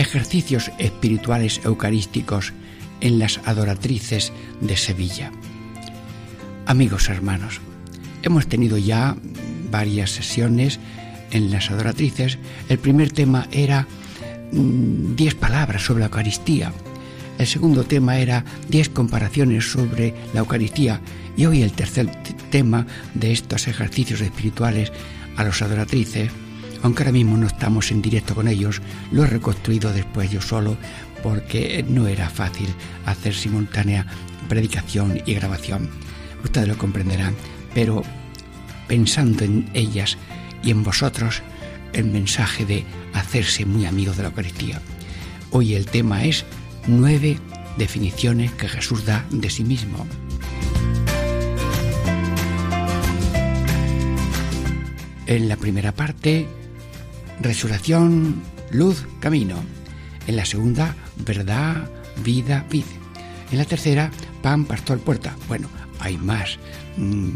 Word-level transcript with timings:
Ejercicios 0.00 0.70
espirituales 0.78 1.60
eucarísticos 1.62 2.54
en 3.02 3.18
las 3.18 3.38
adoratrices 3.44 4.32
de 4.62 4.74
Sevilla. 4.78 5.30
Amigos 6.64 7.10
hermanos, 7.10 7.60
hemos 8.22 8.46
tenido 8.46 8.78
ya 8.78 9.14
varias 9.70 10.12
sesiones 10.12 10.80
en 11.32 11.50
las 11.50 11.70
adoratrices. 11.70 12.38
El 12.70 12.78
primer 12.78 13.12
tema 13.12 13.46
era 13.52 13.86
mm, 14.52 15.16
diez 15.16 15.34
palabras 15.34 15.82
sobre 15.82 16.00
la 16.00 16.06
Eucaristía. 16.06 16.72
El 17.36 17.46
segundo 17.46 17.84
tema 17.84 18.16
era 18.16 18.46
diez 18.70 18.88
comparaciones 18.88 19.70
sobre 19.70 20.14
la 20.32 20.40
Eucaristía. 20.40 21.02
Y 21.36 21.44
hoy 21.44 21.60
el 21.60 21.72
tercer 21.72 22.10
tema 22.50 22.86
de 23.12 23.32
estos 23.32 23.68
ejercicios 23.68 24.22
espirituales 24.22 24.92
a 25.36 25.44
los 25.44 25.60
adoratrices 25.60 26.30
aunque 26.82 27.02
ahora 27.02 27.12
mismo 27.12 27.36
no 27.36 27.46
estamos 27.46 27.90
en 27.90 28.02
directo 28.02 28.34
con 28.34 28.48
ellos, 28.48 28.80
lo 29.12 29.24
he 29.24 29.26
reconstruido 29.26 29.92
después 29.92 30.30
yo 30.30 30.40
solo 30.40 30.76
porque 31.22 31.84
no 31.88 32.06
era 32.06 32.30
fácil 32.30 32.68
hacer 33.06 33.34
simultánea 33.34 34.06
predicación 34.48 35.22
y 35.26 35.34
grabación. 35.34 35.90
Ustedes 36.42 36.68
lo 36.68 36.78
comprenderán, 36.78 37.34
pero 37.74 38.02
pensando 38.88 39.44
en 39.44 39.68
ellas 39.74 40.16
y 40.62 40.70
en 40.70 40.82
vosotros, 40.82 41.42
el 41.92 42.06
mensaje 42.06 42.64
de 42.64 42.84
hacerse 43.12 43.64
muy 43.64 43.86
amigos 43.86 44.16
de 44.16 44.22
la 44.22 44.28
Eucaristía. 44.30 44.80
Hoy 45.50 45.74
el 45.74 45.86
tema 45.86 46.24
es 46.24 46.44
nueve 46.86 47.38
definiciones 47.76 48.52
que 48.52 48.68
Jesús 48.68 49.04
da 49.04 49.24
de 49.30 49.50
sí 49.50 49.64
mismo. 49.64 50.06
En 55.26 55.48
la 55.48 55.56
primera 55.56 55.92
parte 55.92 56.48
resurrección, 57.40 58.42
luz, 58.70 59.06
camino. 59.20 59.56
En 60.26 60.36
la 60.36 60.44
segunda, 60.44 60.94
verdad, 61.24 61.88
vida, 62.22 62.66
vida. 62.70 62.86
En 63.50 63.58
la 63.58 63.64
tercera, 63.64 64.10
pan, 64.42 64.64
pastor, 64.64 65.00
puerta. 65.00 65.34
Bueno, 65.48 65.68
hay 65.98 66.16
más 66.16 66.58
mm, 66.96 67.30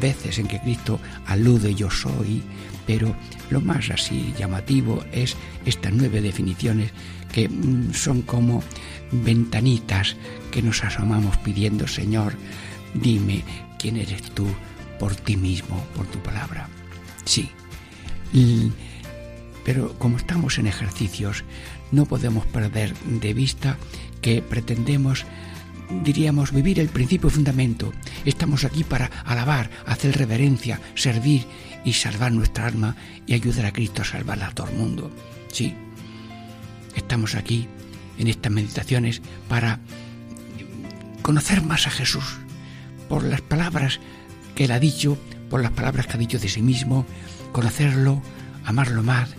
veces 0.00 0.38
en 0.38 0.46
que 0.46 0.60
Cristo 0.60 1.00
alude 1.26 1.74
yo 1.74 1.90
soy, 1.90 2.42
pero 2.86 3.14
lo 3.50 3.60
más 3.60 3.90
así 3.90 4.32
llamativo 4.38 5.04
es 5.12 5.36
estas 5.64 5.92
nueve 5.92 6.20
definiciones 6.20 6.90
que 7.32 7.48
mm, 7.48 7.92
son 7.92 8.22
como 8.22 8.62
ventanitas 9.10 10.16
que 10.50 10.62
nos 10.62 10.84
asomamos 10.84 11.36
pidiendo, 11.38 11.86
Señor, 11.86 12.34
dime 12.94 13.42
quién 13.78 13.96
eres 13.96 14.22
tú 14.30 14.46
por 14.98 15.14
ti 15.16 15.36
mismo, 15.36 15.84
por 15.96 16.06
tu 16.06 16.18
palabra. 16.20 16.68
Sí, 17.24 17.50
pero 19.64 19.98
como 19.98 20.16
estamos 20.16 20.58
en 20.58 20.66
ejercicios, 20.66 21.44
no 21.92 22.06
podemos 22.06 22.46
perder 22.46 22.94
de 23.04 23.32
vista 23.32 23.78
que 24.20 24.42
pretendemos, 24.42 25.24
diríamos, 26.02 26.52
vivir 26.52 26.80
el 26.80 26.88
principio 26.88 27.30
fundamento. 27.30 27.92
Estamos 28.24 28.64
aquí 28.64 28.84
para 28.84 29.06
alabar, 29.24 29.70
hacer 29.86 30.16
reverencia, 30.16 30.80
servir 30.94 31.46
y 31.84 31.92
salvar 31.92 32.32
nuestra 32.32 32.66
alma 32.66 32.96
y 33.26 33.34
ayudar 33.34 33.66
a 33.66 33.72
Cristo 33.72 34.02
a 34.02 34.04
salvar 34.04 34.42
a 34.42 34.50
todo 34.50 34.68
el 34.68 34.76
mundo. 34.76 35.10
Sí, 35.52 35.74
estamos 36.96 37.34
aquí 37.34 37.68
en 38.18 38.28
estas 38.28 38.52
meditaciones 38.52 39.22
para 39.48 39.80
conocer 41.22 41.62
más 41.62 41.86
a 41.86 41.90
Jesús 41.90 42.38
por 43.08 43.22
las 43.22 43.40
palabras 43.40 44.00
que 44.54 44.64
Él 44.64 44.72
ha 44.72 44.80
dicho, 44.80 45.18
por 45.50 45.62
las 45.62 45.72
palabras 45.72 46.06
que 46.06 46.14
ha 46.14 46.18
dicho 46.18 46.38
de 46.38 46.48
sí 46.48 46.62
mismo, 46.62 47.06
conocerlo, 47.54 48.20
amarlo 48.64 49.04
más, 49.04 49.30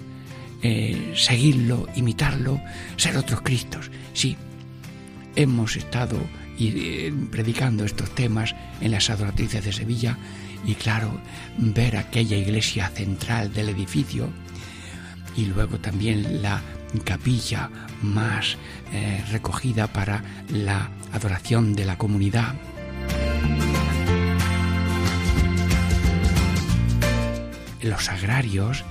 eh, 0.64 1.12
seguirlo, 1.18 1.86
imitarlo, 1.96 2.62
ser 2.96 3.18
otros 3.18 3.42
Cristos. 3.42 3.92
Sí, 4.14 4.38
hemos 5.36 5.76
estado 5.76 6.18
eh, 6.58 7.14
predicando 7.30 7.84
estos 7.84 8.10
temas 8.16 8.56
en 8.80 8.92
las 8.92 9.10
adoratrices 9.10 9.66
de 9.66 9.74
Sevilla 9.74 10.18
y 10.66 10.76
claro, 10.76 11.20
ver 11.58 11.98
aquella 11.98 12.38
iglesia 12.38 12.88
central 12.88 13.54
del 13.54 13.68
edificio 13.68 14.30
y 15.36 15.48
luego 15.48 15.78
también 15.80 16.42
la 16.42 16.62
capilla 17.04 17.70
más 18.02 18.56
eh, 18.94 19.26
recogida 19.30 19.88
para 19.88 20.24
la 20.48 20.90
adoración 21.12 21.76
de 21.76 21.84
la 21.84 21.98
comunidad 21.98 22.56
los 27.86 28.10
agrarios 28.10 28.84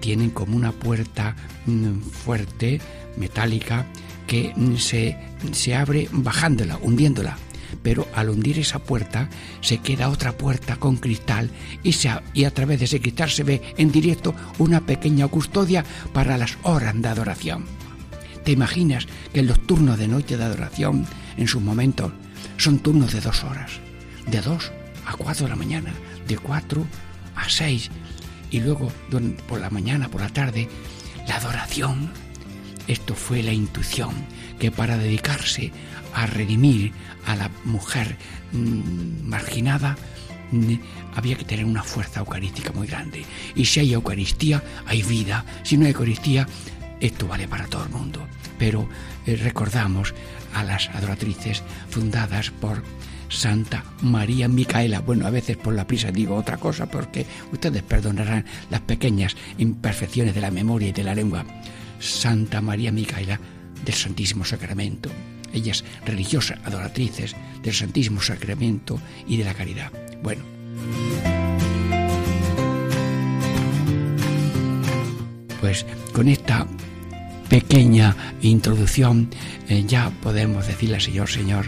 tienen 0.00 0.30
como 0.30 0.56
una 0.56 0.72
puerta 0.72 1.36
mm, 1.66 2.00
fuerte, 2.00 2.80
metálica, 3.16 3.86
que 4.26 4.52
mm, 4.54 4.76
se, 4.76 5.18
se 5.52 5.74
abre 5.74 6.08
bajándola, 6.12 6.78
hundiéndola. 6.78 7.36
Pero 7.82 8.06
al 8.14 8.28
hundir 8.28 8.58
esa 8.58 8.78
puerta 8.78 9.30
se 9.60 9.78
queda 9.78 10.10
otra 10.10 10.32
puerta 10.32 10.76
con 10.76 10.96
cristal 10.96 11.50
y, 11.82 11.94
se, 11.94 12.10
y 12.34 12.44
a 12.44 12.52
través 12.52 12.78
de 12.78 12.84
ese 12.84 13.00
cristal 13.00 13.30
se 13.30 13.44
ve 13.44 13.62
en 13.76 13.90
directo 13.90 14.34
una 14.58 14.82
pequeña 14.82 15.26
custodia 15.28 15.84
para 16.12 16.36
las 16.36 16.58
horas 16.62 16.94
de 17.00 17.08
adoración. 17.08 17.64
¿Te 18.44 18.52
imaginas 18.52 19.06
que 19.32 19.42
los 19.42 19.66
turnos 19.66 19.98
de 19.98 20.08
noche 20.08 20.36
de 20.36 20.44
adoración, 20.44 21.06
en 21.36 21.48
sus 21.48 21.62
momentos, 21.62 22.12
son 22.58 22.78
turnos 22.80 23.12
de 23.12 23.20
dos 23.20 23.42
horas? 23.44 23.72
De 24.26 24.40
dos 24.40 24.70
a 25.06 25.16
cuatro 25.16 25.46
de 25.46 25.50
la 25.50 25.56
mañana, 25.56 25.92
de 26.28 26.36
cuatro 26.36 26.86
a 27.34 27.48
seis, 27.48 27.90
y 28.52 28.60
luego 28.60 28.92
por 29.48 29.60
la 29.60 29.70
mañana, 29.70 30.08
por 30.08 30.20
la 30.20 30.28
tarde, 30.28 30.68
la 31.26 31.36
adoración. 31.36 32.12
Esto 32.86 33.14
fue 33.14 33.42
la 33.42 33.52
intuición 33.52 34.14
que 34.58 34.70
para 34.70 34.98
dedicarse 34.98 35.72
a 36.14 36.26
redimir 36.26 36.92
a 37.26 37.34
la 37.34 37.50
mujer 37.64 38.16
mm, 38.52 39.28
marginada 39.28 39.96
mm, 40.50 40.74
había 41.14 41.36
que 41.36 41.44
tener 41.44 41.64
una 41.64 41.82
fuerza 41.82 42.20
eucarística 42.20 42.72
muy 42.72 42.86
grande. 42.86 43.24
Y 43.54 43.64
si 43.64 43.80
hay 43.80 43.94
Eucaristía, 43.94 44.62
hay 44.86 45.02
vida. 45.02 45.44
Si 45.62 45.76
no 45.76 45.86
hay 45.86 45.92
Eucaristía, 45.92 46.46
esto 47.00 47.26
vale 47.26 47.48
para 47.48 47.66
todo 47.66 47.84
el 47.84 47.90
mundo. 47.90 48.26
Pero 48.58 48.88
eh, 49.26 49.36
recordamos 49.36 50.12
a 50.54 50.62
las 50.64 50.88
adoratrices 50.90 51.62
fundadas 51.88 52.50
por 52.50 52.82
Santa 53.32 53.84
María 54.02 54.46
Micaela. 54.46 55.00
Bueno, 55.00 55.26
a 55.26 55.30
veces 55.30 55.56
por 55.56 55.74
la 55.74 55.86
prisa 55.86 56.12
digo 56.12 56.36
otra 56.36 56.58
cosa 56.58 56.86
porque 56.86 57.26
ustedes 57.50 57.82
perdonarán 57.82 58.44
las 58.70 58.80
pequeñas 58.82 59.36
imperfecciones 59.58 60.34
de 60.34 60.40
la 60.40 60.50
memoria 60.50 60.88
y 60.88 60.92
de 60.92 61.04
la 61.04 61.14
lengua. 61.14 61.44
Santa 61.98 62.60
María 62.60 62.92
Micaela 62.92 63.40
del 63.84 63.94
Santísimo 63.94 64.44
Sacramento. 64.44 65.10
Ellas 65.52 65.84
religiosas, 66.04 66.58
adoratrices 66.64 67.34
del 67.62 67.74
Santísimo 67.74 68.20
Sacramento 68.20 69.00
y 69.26 69.36
de 69.36 69.44
la 69.44 69.54
caridad. 69.54 69.90
Bueno. 70.22 70.42
Pues 75.60 75.86
con 76.12 76.28
esta 76.28 76.66
pequeña 77.48 78.16
introducción 78.40 79.28
eh, 79.68 79.84
ya 79.86 80.10
podemos 80.22 80.66
decirle 80.66 80.96
al 80.96 81.02
Señor, 81.02 81.28
Señor, 81.28 81.66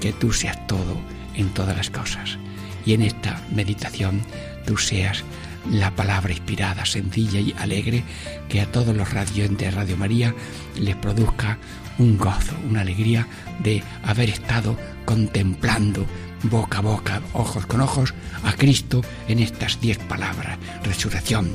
que 0.00 0.12
tú 0.12 0.32
seas 0.32 0.66
todo 0.66 0.96
en 1.34 1.48
todas 1.50 1.76
las 1.76 1.90
cosas. 1.90 2.38
Y 2.84 2.94
en 2.94 3.02
esta 3.02 3.40
meditación 3.54 4.22
tú 4.66 4.76
seas 4.76 5.24
la 5.70 5.90
palabra 5.90 6.32
inspirada, 6.32 6.84
sencilla 6.84 7.40
y 7.40 7.54
alegre 7.58 8.04
que 8.48 8.60
a 8.60 8.70
todos 8.70 8.96
los 8.96 9.12
radioentes 9.12 9.68
de 9.68 9.76
Radio 9.76 9.96
María 9.96 10.34
les 10.76 10.96
produzca 10.96 11.58
un 11.98 12.16
gozo, 12.16 12.54
una 12.68 12.82
alegría 12.82 13.26
de 13.60 13.82
haber 14.04 14.30
estado 14.30 14.76
contemplando 15.04 16.06
boca 16.44 16.78
a 16.78 16.82
boca, 16.82 17.22
ojos 17.32 17.66
con 17.66 17.80
ojos, 17.80 18.14
a 18.44 18.52
Cristo 18.52 19.02
en 19.28 19.38
estas 19.40 19.80
diez 19.80 19.98
palabras. 19.98 20.58
Resurrección, 20.84 21.50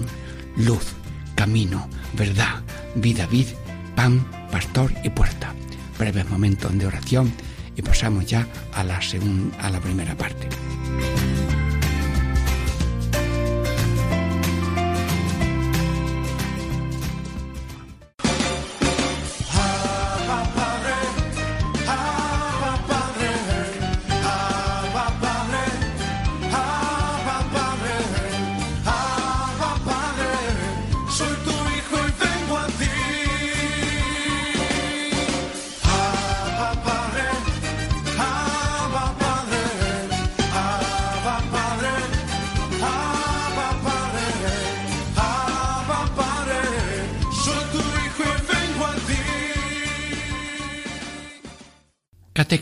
luz, 0.57 0.94
camino, 1.36 1.88
verdad, 2.14 2.62
vida, 2.96 3.28
vid, 3.28 3.48
pan, 3.96 4.25
pastor 4.52 4.92
y 5.04 5.10
puerta. 5.10 5.54
Breves 5.98 6.28
momentos 6.30 6.78
de 6.78 6.88
oración 6.88 7.31
y 7.75 7.81
pasamos 7.81 8.25
ya 8.25 8.47
a 8.73 8.83
la, 8.83 9.00
a 9.59 9.69
la 9.69 9.79
primera 9.79 10.15
parte. 10.15 10.47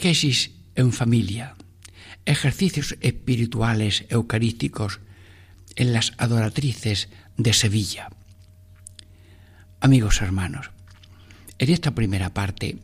Catequesis 0.10 0.56
en 0.74 0.92
familia. 0.92 1.54
Ejercicios 2.26 2.98
espirituales 3.00 4.06
eucarísticos 4.10 5.02
en 5.76 5.94
las 5.94 6.14
adoratrices 6.18 7.10
de 7.38 7.54
Sevilla. 7.54 8.10
Amigos 9.80 10.24
hermanos, 10.24 10.72
en 11.60 11.70
esta 11.70 11.94
primera 11.94 12.34
parte 12.34 12.80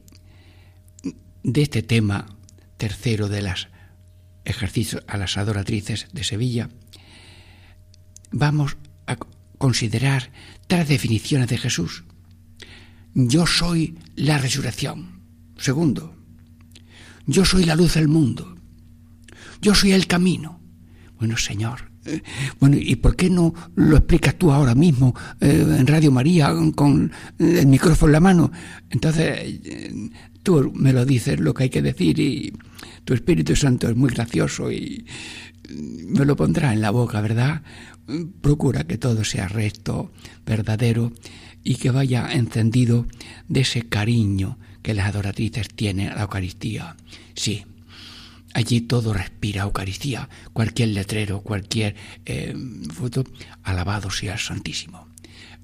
de 1.42 1.62
este 1.64 1.82
tema 1.82 2.28
tercero 2.78 3.28
de 3.28 3.42
las 3.42 3.70
ejercicios 4.44 5.04
a 5.08 5.18
las 5.18 5.36
adoratrices 5.38 6.06
de 6.14 6.24
Sevilla, 6.24 6.70
vamos 8.30 8.78
a 9.08 9.18
considerar 9.58 10.32
tres 10.68 10.88
definiciones 10.88 11.48
de 11.48 11.58
Jesús. 11.58 12.04
Yo 13.16 13.48
soy 13.48 13.98
la 14.16 14.38
resurrección. 14.38 15.24
Segundo, 15.58 16.16
yo 17.28 17.46
soy 17.46 17.66
la 17.66 17.76
luz 17.76 17.96
del 17.96 18.08
mundo. 18.08 18.56
Yo 19.62 19.74
soy 19.74 19.94
el 19.94 20.08
camino. 20.08 20.60
Bueno, 21.18 21.38
Señor, 21.38 21.92
eh, 22.06 22.22
bueno, 22.60 22.78
¿y 22.80 22.96
por 22.98 23.16
qué 23.16 23.30
no 23.30 23.54
lo 23.76 23.98
explicas 23.98 24.36
tú 24.36 24.52
ahora 24.52 24.76
mismo 24.76 25.16
eh, 25.40 25.66
en 25.80 25.88
Radio 25.88 26.12
María 26.12 26.54
con 26.76 27.12
el 27.40 27.68
micrófono 27.68 28.10
en 28.10 28.14
la 28.14 28.20
mano? 28.20 28.52
Entonces, 28.90 29.40
eh, 29.64 30.10
tú 30.44 30.72
me 30.76 30.94
lo 30.94 31.06
dices 31.06 31.40
lo 31.40 31.54
que 31.54 31.64
hay 31.64 31.70
que 31.70 31.82
decir 31.82 32.20
y 32.20 32.54
tu 33.04 33.14
Espíritu 33.14 33.56
Santo 33.56 33.90
es 33.90 33.96
muy 33.96 34.10
gracioso 34.10 34.72
y 34.72 35.06
me 35.70 36.26
lo 36.26 36.36
pondrá 36.36 36.74
en 36.74 36.82
la 36.82 36.92
boca, 36.92 37.22
¿verdad? 37.22 37.64
Procura 38.42 38.84
que 38.84 38.98
todo 38.98 39.24
sea 39.24 39.48
recto, 39.48 40.12
verdadero 40.46 41.12
y 41.64 41.76
que 41.76 41.90
vaya 41.90 42.32
encendido 42.32 43.08
de 43.48 43.62
ese 43.62 43.82
cariño 43.82 44.60
que 44.86 44.94
las 44.94 45.08
adoratrices 45.08 45.70
tienen 45.70 46.10
a 46.10 46.16
la 46.16 46.22
Eucaristía. 46.22 46.96
Sí, 47.34 47.66
allí 48.54 48.82
todo 48.82 49.16
respira 49.16 49.64
Eucaristía, 49.64 50.30
cualquier 50.54 50.90
letrero, 50.90 51.42
cualquier 51.42 51.96
eh, 52.28 52.54
foto, 52.94 53.24
alabado 53.64 54.12
sea 54.12 54.34
el 54.34 54.40
Santísimo. 54.40 55.08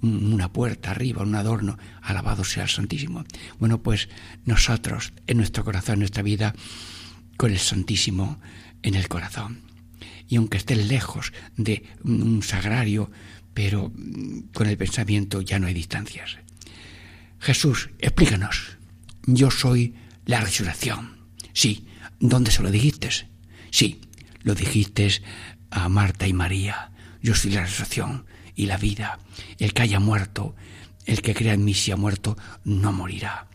Una 0.01 0.51
puerta 0.51 0.89
arriba, 0.89 1.21
un 1.21 1.35
adorno, 1.35 1.77
alabado 2.01 2.43
sea 2.43 2.63
el 2.63 2.69
Santísimo. 2.69 3.23
Bueno, 3.59 3.83
pues 3.83 4.09
nosotros, 4.45 5.13
en 5.27 5.37
nuestro 5.37 5.63
corazón, 5.63 5.93
en 5.93 5.99
nuestra 5.99 6.23
vida, 6.23 6.55
con 7.37 7.51
el 7.51 7.59
Santísimo 7.59 8.39
en 8.81 8.95
el 8.95 9.07
corazón. 9.07 9.61
Y 10.29 10.37
aunque 10.37 10.57
estés 10.57 10.87
lejos 10.87 11.31
de 11.57 11.83
un 12.03 12.41
sagrario, 12.41 13.11
pero 13.53 13.91
con 14.51 14.65
el 14.65 14.77
pensamiento 14.77 15.41
ya 15.41 15.59
no 15.59 15.67
hay 15.67 15.75
distancias. 15.75 16.37
Jesús, 17.37 17.91
explícanos. 17.99 18.80
Yo 19.25 19.51
soy 19.51 19.95
la 20.25 20.41
resurrección. 20.41 21.17
Sí, 21.53 21.87
¿dónde 22.19 22.51
se 22.51 22.63
lo 22.63 22.71
dijiste? 22.71 23.09
Sí, 23.69 24.01
lo 24.43 24.55
dijiste 24.55 25.09
a 25.69 25.89
Marta 25.89 26.27
y 26.27 26.33
María. 26.33 26.91
Yo 27.21 27.35
soy 27.35 27.51
la 27.51 27.61
resurrección 27.61 28.25
y 28.55 28.65
la 28.65 28.77
vida. 28.77 29.19
El 29.59 29.73
que 29.73 29.83
haya 29.83 29.99
muerto, 29.99 30.55
el 31.05 31.21
que 31.21 31.33
crea 31.33 31.53
en 31.53 31.65
mí 31.65 31.73
si 31.73 31.91
ha 31.91 31.97
muerto, 31.97 32.37
no 32.63 32.91
morirá. 32.91 33.47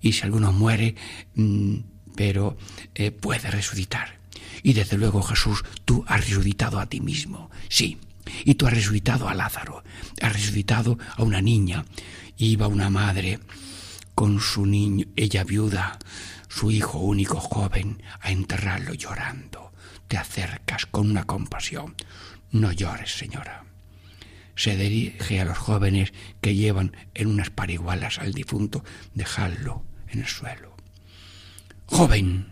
Y 0.00 0.12
si 0.12 0.22
alguno 0.22 0.52
muere, 0.52 0.94
mm, 1.34 1.76
pero 2.14 2.56
eh, 2.94 3.10
puede 3.10 3.50
resucitar. 3.50 4.18
Y 4.62 4.72
desde 4.72 4.98
luego, 4.98 5.22
Jesús, 5.22 5.64
tú 5.84 6.04
has 6.06 6.28
resucitado 6.28 6.78
a 6.80 6.86
ti 6.86 7.00
mismo. 7.00 7.50
Sí, 7.68 7.98
y 8.44 8.54
tú 8.54 8.66
has 8.66 8.74
resucitado 8.74 9.28
a 9.28 9.34
Lázaro, 9.34 9.82
has 10.20 10.32
resucitado 10.32 10.98
a 11.16 11.22
una 11.22 11.40
niña. 11.40 11.84
Iba 12.36 12.68
una 12.68 12.90
madre 12.90 13.40
con 14.18 14.40
su 14.40 14.66
niño, 14.66 15.06
ella 15.14 15.44
viuda, 15.44 15.96
su 16.48 16.72
hijo 16.72 16.98
único 16.98 17.38
joven, 17.38 18.02
a 18.18 18.32
enterrarlo 18.32 18.92
llorando. 18.94 19.72
Te 20.08 20.16
acercas 20.16 20.86
con 20.86 21.08
una 21.08 21.22
compasión. 21.22 21.94
No 22.50 22.72
llores, 22.72 23.16
señora. 23.16 23.64
Se 24.56 24.76
dirige 24.76 25.40
a 25.40 25.44
los 25.44 25.56
jóvenes 25.56 26.12
que 26.40 26.56
llevan 26.56 26.96
en 27.14 27.28
unas 27.28 27.50
parigualas 27.50 28.18
al 28.18 28.32
difunto, 28.32 28.82
dejadlo 29.14 29.84
en 30.08 30.18
el 30.18 30.26
suelo. 30.26 30.74
Joven, 31.86 32.48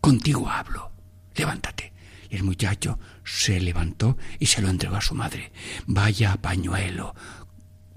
contigo 0.00 0.50
hablo. 0.50 0.90
Levántate. 1.36 1.92
Y 2.28 2.34
el 2.34 2.42
muchacho 2.42 2.98
se 3.22 3.60
levantó 3.60 4.18
y 4.40 4.46
se 4.46 4.60
lo 4.62 4.68
entregó 4.68 4.96
a 4.96 5.00
su 5.00 5.14
madre. 5.14 5.52
Vaya 5.86 6.36
pañuelo 6.42 7.14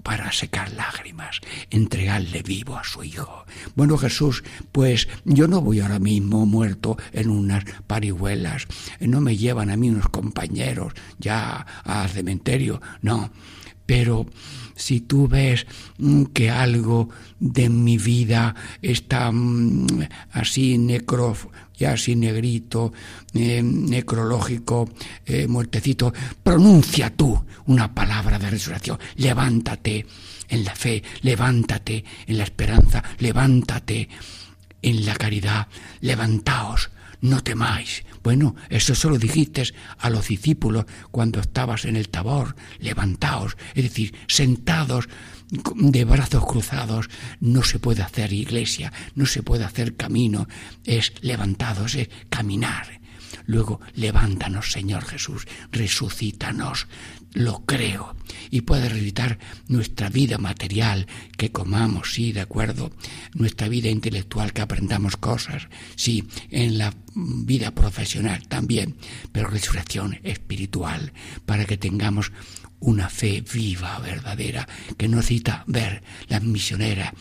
para 0.02 0.32
secar 0.32 0.72
lágrimas, 0.72 1.40
entregarle 1.70 2.42
vivo 2.42 2.76
a 2.76 2.84
su 2.84 3.04
hijo. 3.04 3.44
Bueno, 3.74 3.96
Jesús, 3.98 4.42
pues 4.72 5.08
yo 5.24 5.48
no 5.48 5.60
voy 5.60 5.80
ahora 5.80 5.98
mismo 5.98 6.46
muerto 6.46 6.96
en 7.12 7.30
unas 7.30 7.64
parihuelas, 7.86 8.66
no 9.00 9.20
me 9.20 9.36
llevan 9.36 9.70
a 9.70 9.76
mí 9.76 9.90
unos 9.90 10.08
compañeros 10.08 10.92
ya 11.18 11.66
al 11.84 12.08
cementerio, 12.08 12.80
no, 13.00 13.30
pero 13.86 14.26
si 14.74 15.00
tú 15.00 15.28
ves 15.28 15.66
mm, 15.98 16.24
que 16.32 16.50
algo 16.50 17.08
de 17.38 17.68
mi 17.68 17.98
vida 17.98 18.54
está 18.80 19.30
mm, 19.30 20.08
así 20.32 20.78
necro, 20.78 21.36
ya 21.76 21.92
así 21.92 22.16
negrito, 22.16 22.92
eh, 23.34 23.62
necrológico, 23.62 24.88
eh, 25.26 25.46
muertecito, 25.46 26.12
pronuncia 26.42 27.10
tú 27.10 27.44
una 27.66 27.94
palabra 27.94 28.38
de 28.38 28.50
resurrección. 28.50 28.98
Levántate 29.16 30.06
en 30.48 30.64
la 30.64 30.74
fe, 30.74 31.02
levántate 31.22 32.04
en 32.26 32.38
la 32.38 32.44
esperanza, 32.44 33.02
levántate 33.18 34.08
en 34.82 35.06
la 35.06 35.14
caridad, 35.14 35.68
levantaos, 36.00 36.90
no 37.22 37.42
temáis. 37.42 38.04
Bueno, 38.22 38.54
eso 38.68 38.94
solo 38.94 39.18
dijiste 39.18 39.62
a 39.98 40.10
los 40.10 40.28
discípulos 40.28 40.86
cuando 41.10 41.40
estabas 41.40 41.84
en 41.84 41.96
el 41.96 42.08
tabor, 42.08 42.56
levantaos, 42.78 43.56
es 43.74 43.84
decir, 43.84 44.14
sentados 44.26 45.08
de 45.52 46.04
brazos 46.04 46.46
cruzados, 46.46 47.10
no 47.40 47.62
se 47.62 47.78
puede 47.78 48.02
hacer 48.02 48.32
iglesia, 48.32 48.92
no 49.14 49.26
se 49.26 49.42
puede 49.42 49.64
hacer 49.64 49.96
camino, 49.96 50.48
es 50.84 51.12
levantados, 51.20 51.94
es 51.94 52.08
caminar. 52.30 53.02
Luego, 53.46 53.80
levántanos, 53.94 54.72
Señor 54.72 55.04
Jesús, 55.04 55.46
resucítanos, 55.70 56.86
lo 57.32 57.64
creo, 57.64 58.14
y 58.50 58.62
puede 58.62 58.88
resucitar 58.88 59.38
nuestra 59.68 60.10
vida 60.10 60.38
material, 60.38 61.06
que 61.36 61.50
comamos, 61.50 62.12
sí, 62.12 62.32
de 62.32 62.42
acuerdo, 62.42 62.92
nuestra 63.34 63.68
vida 63.68 63.88
intelectual, 63.88 64.52
que 64.52 64.62
aprendamos 64.62 65.16
cosas, 65.16 65.68
sí, 65.96 66.24
en 66.50 66.78
la 66.78 66.94
vida 67.14 67.74
profesional 67.74 68.46
también, 68.48 68.96
pero 69.32 69.48
resurrección 69.48 70.18
espiritual, 70.22 71.12
para 71.46 71.64
que 71.64 71.76
tengamos 71.76 72.32
una 72.82 73.08
fe 73.08 73.42
viva, 73.42 73.98
verdadera, 73.98 74.68
que 74.96 75.08
no 75.08 75.16
necesita 75.16 75.64
ver 75.66 76.02
las 76.28 76.42
misioneras, 76.42 77.12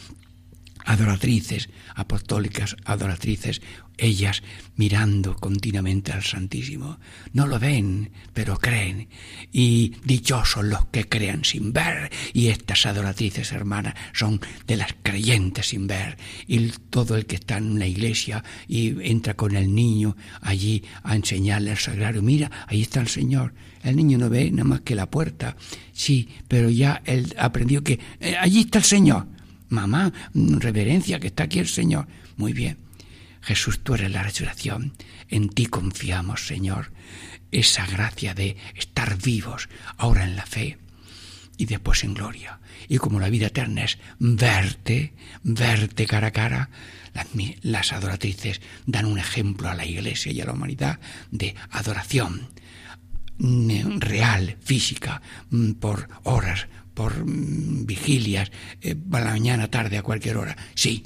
adoratrices, 0.85 1.69
apostólicas, 1.95 2.75
adoratrices, 2.85 3.61
ellas 3.97 4.41
mirando 4.75 5.35
continuamente 5.35 6.11
al 6.11 6.23
Santísimo. 6.23 6.99
No 7.33 7.45
lo 7.45 7.59
ven, 7.59 8.11
pero 8.33 8.57
creen. 8.57 9.07
Y 9.51 9.93
dichosos 10.03 10.65
los 10.65 10.85
que 10.87 11.07
crean 11.07 11.45
sin 11.45 11.71
ver. 11.71 12.11
Y 12.33 12.47
estas 12.47 12.85
adoratrices 12.85 13.51
hermanas 13.51 13.93
son 14.13 14.41
de 14.65 14.77
las 14.77 14.95
creyentes 15.03 15.67
sin 15.67 15.87
ver. 15.87 16.17
Y 16.47 16.69
todo 16.89 17.15
el 17.15 17.25
que 17.25 17.35
está 17.35 17.57
en 17.57 17.77
la 17.77 17.85
iglesia 17.85 18.43
y 18.67 19.09
entra 19.09 19.35
con 19.35 19.55
el 19.55 19.73
niño 19.73 20.17
allí 20.41 20.83
a 21.03 21.15
enseñarle 21.15 21.71
el 21.71 21.77
sagrario, 21.77 22.21
mira, 22.21 22.49
ahí 22.67 22.81
está 22.81 23.01
el 23.01 23.07
Señor. 23.07 23.53
El 23.83 23.95
niño 23.95 24.17
no 24.17 24.29
ve 24.29 24.51
nada 24.51 24.63
más 24.63 24.81
que 24.81 24.95
la 24.95 25.09
puerta. 25.09 25.55
Sí, 25.91 26.29
pero 26.47 26.69
ya 26.69 27.01
él 27.05 27.33
aprendió 27.37 27.83
que 27.83 27.99
eh, 28.19 28.35
allí 28.39 28.61
está 28.61 28.79
el 28.79 28.85
Señor. 28.85 29.27
Mamá, 29.71 30.11
reverencia, 30.33 31.21
que 31.21 31.27
está 31.27 31.43
aquí 31.43 31.59
el 31.59 31.67
Señor. 31.67 32.07
Muy 32.35 32.51
bien. 32.51 32.77
Jesús, 33.41 33.79
tú 33.81 33.95
eres 33.95 34.11
la 34.11 34.21
resurrección. 34.21 34.93
En 35.29 35.47
ti 35.47 35.65
confiamos, 35.65 36.45
Señor. 36.45 36.91
Esa 37.51 37.87
gracia 37.87 38.33
de 38.33 38.57
estar 38.75 39.17
vivos 39.17 39.69
ahora 39.97 40.25
en 40.25 40.35
la 40.35 40.45
fe 40.45 40.77
y 41.57 41.67
después 41.67 42.03
en 42.03 42.13
gloria. 42.13 42.59
Y 42.89 42.97
como 42.97 43.21
la 43.21 43.29
vida 43.29 43.47
eterna 43.47 43.85
es 43.85 43.97
verte, 44.19 45.13
verte 45.43 46.05
cara 46.05 46.27
a 46.27 46.31
cara, 46.31 46.69
las, 47.13 47.27
las 47.61 47.93
adoratrices 47.93 48.59
dan 48.85 49.05
un 49.05 49.19
ejemplo 49.19 49.69
a 49.69 49.75
la 49.75 49.85
iglesia 49.85 50.33
y 50.33 50.41
a 50.41 50.45
la 50.45 50.53
humanidad 50.53 50.99
de 51.31 51.55
adoración 51.69 52.49
mm, 53.37 53.99
real, 53.99 54.57
física, 54.61 55.21
mm, 55.49 55.73
por 55.73 56.09
horas, 56.23 56.67
por 56.93 57.25
mm, 57.25 57.85
vigilias, 57.85 58.51
eh, 58.81 58.95
a 59.11 59.19
la 59.19 59.31
mañana, 59.31 59.69
tarde, 59.69 59.97
a 59.97 60.03
cualquier 60.03 60.37
hora. 60.37 60.57
Sí, 60.75 61.03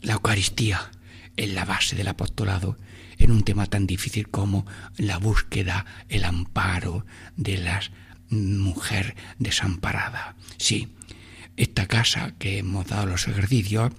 la 0.00 0.14
Eucaristía 0.14 0.90
es 1.36 1.50
la 1.50 1.64
base 1.64 1.96
del 1.96 2.08
apostolado 2.08 2.76
en 3.18 3.30
un 3.30 3.42
tema 3.42 3.66
tan 3.66 3.86
difícil 3.86 4.28
como 4.28 4.66
la 4.96 5.18
búsqueda, 5.18 5.86
el 6.08 6.24
amparo 6.24 7.04
de 7.36 7.58
la 7.58 7.80
mujer 8.30 9.14
desamparada. 9.38 10.36
Sí, 10.56 10.88
esta 11.56 11.86
casa 11.86 12.34
que 12.38 12.58
hemos 12.58 12.86
dado 12.86 13.06
los 13.06 13.28
ejercicios 13.28 13.92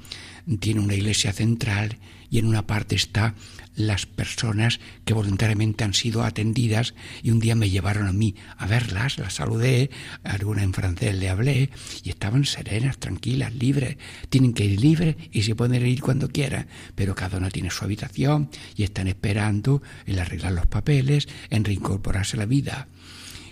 tiene 0.59 0.79
una 0.79 0.95
iglesia 0.95 1.33
central 1.33 1.99
y 2.29 2.39
en 2.39 2.47
una 2.47 2.65
parte 2.65 2.95
está 2.95 3.35
las 3.75 4.05
personas 4.05 4.79
que 5.05 5.13
voluntariamente 5.13 5.83
han 5.83 5.93
sido 5.93 6.23
atendidas 6.23 6.93
y 7.23 7.31
un 7.31 7.39
día 7.39 7.55
me 7.55 7.69
llevaron 7.69 8.07
a 8.07 8.13
mí 8.13 8.35
a 8.57 8.67
verlas, 8.67 9.17
las 9.17 9.35
saludé, 9.35 9.89
alguna 10.23 10.63
en 10.63 10.73
francés 10.73 11.15
le 11.15 11.29
hablé 11.29 11.69
y 12.03 12.09
estaban 12.09 12.45
serenas, 12.45 12.97
tranquilas, 12.97 13.53
libres. 13.53 13.97
Tienen 14.29 14.53
que 14.53 14.65
ir 14.65 14.81
libres 14.81 15.15
y 15.31 15.43
se 15.43 15.55
pueden 15.55 15.85
ir 15.85 16.01
cuando 16.01 16.29
quieran, 16.29 16.67
pero 16.95 17.15
cada 17.15 17.37
una 17.37 17.49
tiene 17.49 17.69
su 17.69 17.83
habitación 17.83 18.49
y 18.75 18.83
están 18.83 19.07
esperando 19.07 19.81
en 20.05 20.19
arreglar 20.19 20.53
los 20.53 20.67
papeles, 20.67 21.27
en 21.49 21.63
reincorporarse 21.63 22.37
a 22.37 22.39
la 22.39 22.45
vida. 22.45 22.87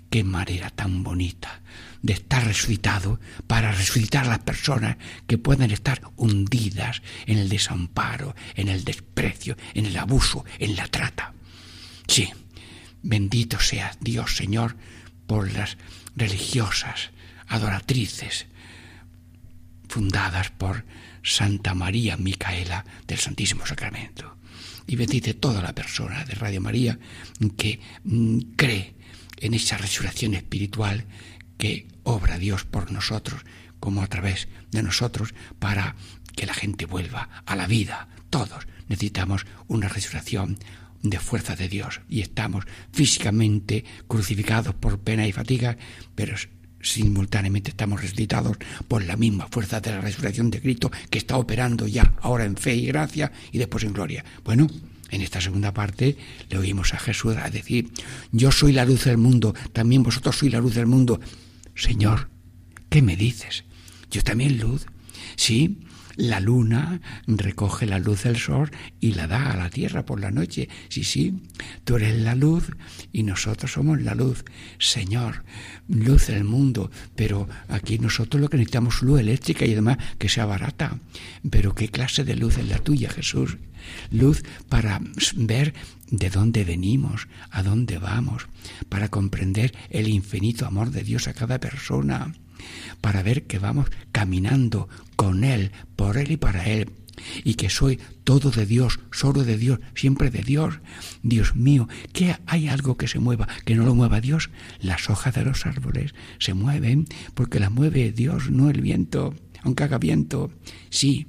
Qué 0.10 0.24
manera 0.24 0.70
tan 0.72 1.04
bonita 1.04 1.62
de 2.02 2.14
estar 2.14 2.46
resucitado 2.46 3.20
para 3.48 3.72
resucitar 3.72 4.26
a 4.26 4.30
las 4.30 4.40
personas 4.40 4.98
que 5.28 5.38
pueden 5.38 5.72
estar 5.72 6.02
hundidas 6.16 7.02
en 7.26 7.38
el 7.38 7.50
desamparo, 7.50 8.36
en 8.56 8.70
el 8.70 8.84
desprecio, 8.84 9.56
en 9.74 9.86
el 9.86 9.98
abuso, 9.98 10.46
en 10.58 10.76
la 10.76 10.88
trata. 10.88 11.34
Sí, 12.08 12.30
bendito 13.04 13.60
sea 13.60 13.92
Dios 14.00 14.36
Señor 14.36 14.76
por 15.28 15.52
las 15.52 15.78
religiosas 16.16 17.12
adoratrices 17.48 18.48
fundadas 19.88 20.52
por 20.52 20.86
Santa 21.24 21.74
María 21.74 22.16
Micaela 22.18 22.86
del 23.08 23.20
Santísimo 23.20 23.66
Sacramento. 23.66 24.38
Y 24.88 24.96
bendice 24.96 25.34
toda 25.34 25.62
la 25.62 25.74
persona 25.74 26.24
de 26.24 26.34
Radio 26.36 26.62
María 26.62 26.98
que 27.58 27.80
mm, 28.04 28.40
cree 28.56 28.96
en 29.42 29.54
esa 29.54 29.78
resurrección 29.78 30.34
espiritual 30.34 31.06
que 31.58 31.88
obra 32.04 32.38
Dios 32.38 32.66
por 32.66 32.92
nosotros, 32.92 33.42
como 33.80 34.02
a 34.02 34.08
través 34.08 34.48
de 34.72 34.84
nosotros, 34.84 35.34
para 35.60 35.96
que 36.36 36.46
la 36.46 36.54
gente 36.54 36.86
vuelva 36.86 37.44
a 37.46 37.56
la 37.56 37.68
vida. 37.68 38.08
Todos 38.30 38.68
necesitamos 38.88 39.46
una 39.68 39.90
resurrección 39.90 40.58
de 41.02 41.20
fuerza 41.20 41.56
de 41.56 41.70
Dios 41.70 42.02
y 42.10 42.22
estamos 42.22 42.66
físicamente 42.92 43.86
crucificados 44.08 44.76
por 44.76 45.00
pena 45.00 45.28
y 45.28 45.32
fatiga, 45.32 45.78
pero 46.16 46.36
simultáneamente 46.82 47.72
estamos 47.72 48.02
resucitados 48.02 48.58
por 48.88 49.04
la 49.04 49.18
misma 49.18 49.48
fuerza 49.48 49.82
de 49.82 49.92
la 49.92 50.02
resurrección 50.02 50.50
de 50.50 50.62
Cristo 50.62 50.92
que 51.10 51.18
está 51.18 51.38
operando 51.38 51.88
ya 51.88 52.16
ahora 52.22 52.46
en 52.46 52.56
fe 52.56 52.76
y 52.76 52.86
gracia 52.88 53.32
y 53.52 53.58
después 53.58 53.84
en 53.84 53.94
gloria. 53.94 54.24
Bueno, 54.44 54.68
en 55.12 55.22
esta 55.22 55.42
segunda 55.42 55.74
parte 55.74 56.18
le 56.50 56.58
oímos 56.58 56.94
a 56.94 57.00
Jesús 57.00 57.36
a 57.38 57.50
decir, 57.50 57.90
yo 58.32 58.52
soy 58.52 58.74
la 58.74 58.86
luz 58.86 59.06
del 59.06 59.18
mundo, 59.18 59.54
también 59.74 60.04
vosotros 60.04 60.38
sois 60.38 60.52
la 60.52 60.60
luz 60.60 60.76
del 60.76 60.88
mundo. 60.88 61.20
Señor, 61.76 62.30
¿qué 62.90 63.02
me 63.02 63.16
dices? 63.16 63.64
Yo 64.12 64.24
también 64.24 64.58
luz. 64.60 64.86
Sí, 65.36 65.80
la 66.20 66.42
luna 66.42 67.00
recoge 67.28 67.86
la 67.86 67.98
luz 67.98 68.24
del 68.24 68.36
sol 68.36 68.72
y 69.00 69.14
la 69.14 69.26
da 69.26 69.52
a 69.52 69.56
la 69.56 69.70
tierra 69.70 70.06
por 70.06 70.20
la 70.20 70.32
noche. 70.32 70.68
Sí, 70.90 71.06
sí, 71.06 71.34
tú 71.86 71.96
eres 71.96 72.20
la 72.20 72.36
luz 72.36 72.72
y 73.14 73.24
nosotros 73.24 73.72
somos 73.72 74.02
la 74.02 74.16
luz. 74.16 74.44
Señor, 74.80 75.46
luz 75.88 76.28
del 76.28 76.44
mundo, 76.44 76.92
pero 77.16 77.48
aquí 77.70 78.00
nosotros 78.00 78.42
lo 78.42 78.50
que 78.50 78.58
necesitamos 78.58 78.96
es 78.96 79.04
luz 79.04 79.20
eléctrica 79.22 79.66
y 79.66 79.72
además 79.72 79.98
que 80.18 80.28
sea 80.28 80.46
barata. 80.46 81.00
Pero 81.50 81.74
¿qué 81.74 81.88
clase 81.88 82.26
de 82.26 82.36
luz 82.36 82.58
es 82.58 82.68
la 82.68 82.80
tuya, 82.80 83.10
Jesús? 83.10 83.58
Luz 84.12 84.44
para 84.68 85.02
ver 85.36 85.74
de 86.12 86.30
dónde 86.30 86.64
venimos, 86.64 87.28
a 87.52 87.64
dónde 87.64 87.98
vamos, 87.98 88.48
para 88.90 89.10
comprender 89.10 89.74
el 89.90 90.08
infinito 90.08 90.66
amor 90.66 90.92
de 90.92 91.04
Dios 91.04 91.28
a 91.28 91.34
cada 91.34 91.60
persona, 91.60 92.34
para 93.02 93.24
ver 93.24 93.46
que 93.46 93.60
vamos 93.60 93.90
caminando 94.12 94.90
con 95.16 95.44
Él, 95.44 95.72
por 95.96 96.18
Él 96.18 96.32
y 96.32 96.38
para 96.38 96.66
Él, 96.66 96.92
y 97.44 97.56
que 97.56 97.70
soy 97.70 98.00
todo 98.24 98.52
de 98.52 98.66
Dios, 98.66 99.00
solo 99.12 99.44
de 99.44 99.58
Dios, 99.58 99.80
siempre 99.96 100.30
de 100.30 100.42
Dios. 100.42 100.80
Dios 101.22 101.56
mío, 101.56 101.88
que 102.14 102.36
hay 102.46 102.68
algo 102.68 102.98
que 102.98 103.08
se 103.08 103.20
mueva, 103.20 103.48
que 103.66 103.76
no 103.76 103.86
lo 103.86 103.96
mueva 103.96 104.22
Dios. 104.22 104.50
Las 104.80 105.10
hojas 105.10 105.36
de 105.36 105.44
los 105.44 105.66
árboles 105.66 106.14
se 106.40 106.54
mueven 106.54 107.08
porque 107.34 107.60
las 107.60 107.72
mueve 107.72 108.12
Dios, 108.12 108.50
no 108.50 108.70
el 108.70 108.82
viento, 108.82 109.34
aunque 109.64 109.84
haga 109.84 109.98
viento. 109.98 110.52
Sí, 110.90 111.28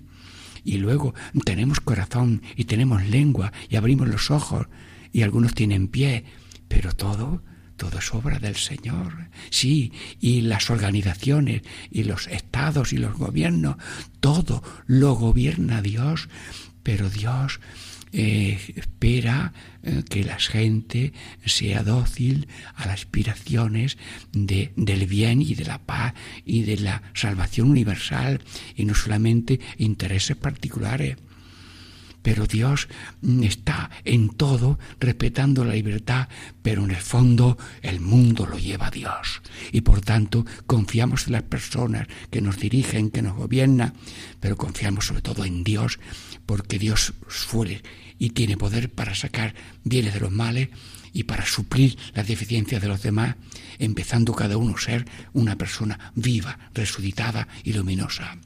y 0.70 0.78
luego 0.78 1.14
tenemos 1.44 1.80
corazón 1.80 2.42
y 2.54 2.66
tenemos 2.66 3.04
lengua 3.04 3.52
y 3.68 3.74
abrimos 3.74 4.06
los 4.06 4.30
ojos 4.30 4.68
y 5.10 5.22
algunos 5.22 5.52
tienen 5.52 5.88
pie, 5.88 6.24
pero 6.68 6.94
todo, 6.94 7.42
todo 7.76 7.98
es 7.98 8.14
obra 8.14 8.38
del 8.38 8.54
Señor. 8.54 9.30
Sí, 9.50 9.92
y 10.20 10.42
las 10.42 10.70
organizaciones 10.70 11.62
y 11.90 12.04
los 12.04 12.28
estados 12.28 12.92
y 12.92 12.98
los 12.98 13.18
gobiernos, 13.18 13.78
todo 14.20 14.62
lo 14.86 15.14
gobierna 15.16 15.82
Dios, 15.82 16.28
pero 16.84 17.10
Dios 17.10 17.58
eh, 18.12 18.58
espera 18.76 19.52
eh, 19.82 20.02
que 20.08 20.24
la 20.24 20.38
gente 20.38 21.12
sea 21.44 21.82
dócil 21.82 22.48
a 22.74 22.86
las 22.86 23.00
aspiraciones 23.00 23.98
de, 24.32 24.72
del 24.76 25.06
bien 25.06 25.40
y 25.42 25.54
de 25.54 25.64
la 25.64 25.78
paz 25.78 26.14
y 26.44 26.62
de 26.62 26.78
la 26.78 27.02
salvación 27.14 27.70
universal 27.70 28.40
y 28.76 28.84
no 28.84 28.94
solamente 28.94 29.60
intereses 29.78 30.36
particulares. 30.36 31.16
Pero 32.22 32.46
Dios 32.46 32.88
mm, 33.22 33.42
está 33.44 33.90
en 34.04 34.30
todo, 34.30 34.78
respetando 34.98 35.64
la 35.64 35.74
libertad, 35.74 36.28
pero 36.62 36.84
en 36.84 36.90
el 36.90 36.96
fondo 36.96 37.56
el 37.82 38.00
mundo 38.00 38.46
lo 38.46 38.58
lleva 38.58 38.88
a 38.88 38.90
Dios. 38.90 39.40
Y 39.72 39.80
por 39.80 40.00
tanto 40.00 40.44
confiamos 40.66 41.26
en 41.26 41.32
las 41.32 41.42
personas 41.44 42.06
que 42.30 42.42
nos 42.42 42.58
dirigen, 42.58 43.10
que 43.10 43.22
nos 43.22 43.36
gobiernan, 43.36 43.94
pero 44.38 44.56
confiamos 44.56 45.06
sobre 45.06 45.22
todo 45.22 45.44
en 45.44 45.64
Dios, 45.64 45.98
porque 46.50 46.80
Dios 46.80 47.12
suele 47.28 47.80
y 48.18 48.30
tiene 48.30 48.56
poder 48.56 48.90
para 48.90 49.14
sacar 49.14 49.54
bienes 49.84 50.14
de 50.14 50.18
los 50.18 50.32
males 50.32 50.68
y 51.12 51.22
para 51.22 51.46
suplir 51.46 51.96
las 52.12 52.26
deficiencias 52.26 52.82
de 52.82 52.88
los 52.88 53.04
demás, 53.04 53.36
empezando 53.78 54.32
cada 54.32 54.56
uno 54.56 54.74
a 54.76 54.80
ser 54.80 55.06
una 55.32 55.56
persona 55.56 56.10
viva, 56.16 56.58
resucitada 56.74 57.46
y 57.62 57.72
luminosa. 57.72 58.36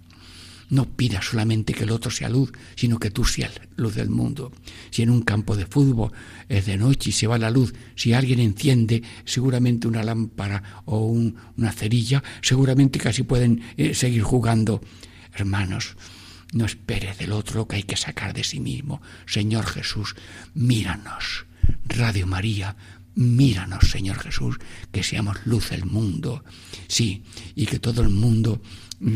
No 0.69 0.85
pidas 0.85 1.25
solamente 1.25 1.73
que 1.73 1.85
el 1.85 1.93
otro 1.93 2.11
sea 2.11 2.29
luz, 2.29 2.53
sino 2.77 2.99
que 2.99 3.11
tú 3.11 3.25
seas 3.25 3.59
luz 3.77 3.95
del 3.95 4.11
mundo. 4.11 4.53
Si 4.91 5.01
en 5.01 5.09
un 5.09 5.23
campo 5.23 5.57
de 5.57 5.65
fútbol 5.65 6.13
es 6.51 6.67
de 6.67 6.77
noche 6.77 7.09
y 7.09 7.13
se 7.15 7.27
va 7.27 7.39
la 7.39 7.49
luz, 7.49 7.73
si 7.95 8.13
alguien 8.13 8.39
enciende 8.39 9.03
seguramente 9.25 9.89
una 9.89 10.03
lámpara 10.03 10.83
o 10.85 11.07
una 11.07 11.73
cerilla, 11.73 12.23
seguramente 12.43 12.99
casi 12.99 13.23
pueden 13.23 13.63
eh, 13.79 13.95
seguir 13.95 14.25
jugando. 14.25 14.83
Hermanos, 15.33 15.97
no 16.55 16.65
esperes 16.65 17.19
del 17.19 17.33
otro 17.33 17.69
que 17.69 17.77
hay 17.77 17.83
que 17.83 17.97
sacar 17.97 18.33
de 18.33 18.45
sí 18.45 18.61
mismo. 18.61 19.03
Señor 19.27 19.67
Jesús, 19.67 20.15
míranos. 20.55 21.47
Radio 21.85 22.27
María, 22.27 22.77
míranos, 23.15 23.91
Señor 23.91 24.21
Jesús, 24.21 24.57
que 24.93 25.03
seamos 25.03 25.37
luz 25.45 25.71
del 25.71 25.85
mundo. 25.85 26.45
Sí, 26.87 27.25
y 27.55 27.67
que 27.67 27.79
todo 27.79 28.03
el 28.03 28.11
mundo 28.11 28.63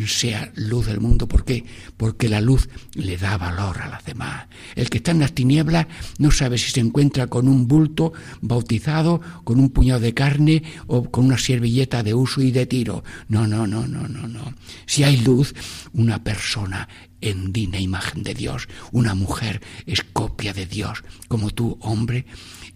sea 0.07 0.53
luz 0.55 0.87
del 0.87 1.01
mundo. 1.01 1.27
¿Por 1.27 1.45
qué? 1.45 1.65
Porque 1.97 2.29
la 2.29 2.41
luz 2.41 2.69
le 2.95 3.17
da 3.17 3.37
valor 3.39 3.81
a 3.81 3.89
las 3.89 4.05
demás. 4.05 4.47
El 4.75 4.91
que 4.91 4.99
está 4.99 5.13
en 5.13 5.21
las 5.21 5.33
tinieblas 5.33 5.87
no 6.19 6.31
sabe 6.31 6.59
si 6.59 6.71
se 6.71 6.81
encuentra 6.81 7.27
con 7.27 7.49
un 7.49 7.67
bulto 7.67 8.13
bautizado, 8.41 9.21
con 9.45 9.59
un 9.59 9.71
puñado 9.71 10.01
de 10.01 10.15
carne 10.15 10.63
o 10.87 11.11
con 11.11 11.27
una 11.27 11.39
servilleta 11.39 12.03
de 12.03 12.15
uso 12.15 12.43
y 12.43 12.51
de 12.51 12.67
tiro. 12.67 13.03
No, 13.29 13.47
no, 13.47 13.67
no, 13.67 13.87
no, 13.87 14.07
no, 14.09 14.29
no. 14.29 14.55
Si 14.87 15.05
hay 15.05 15.19
luz, 15.19 15.55
una 15.93 16.23
persona 16.23 16.89
en 17.21 17.53
digna 17.53 17.81
imagen 17.81 18.23
de 18.23 18.35
Dios, 18.35 18.69
una 18.93 19.15
mujer 19.15 19.61
es 19.87 20.05
copia 20.05 20.53
de 20.53 20.67
Dios, 20.67 21.03
como 21.27 21.51
tú, 21.51 21.79
hombre, 21.81 22.27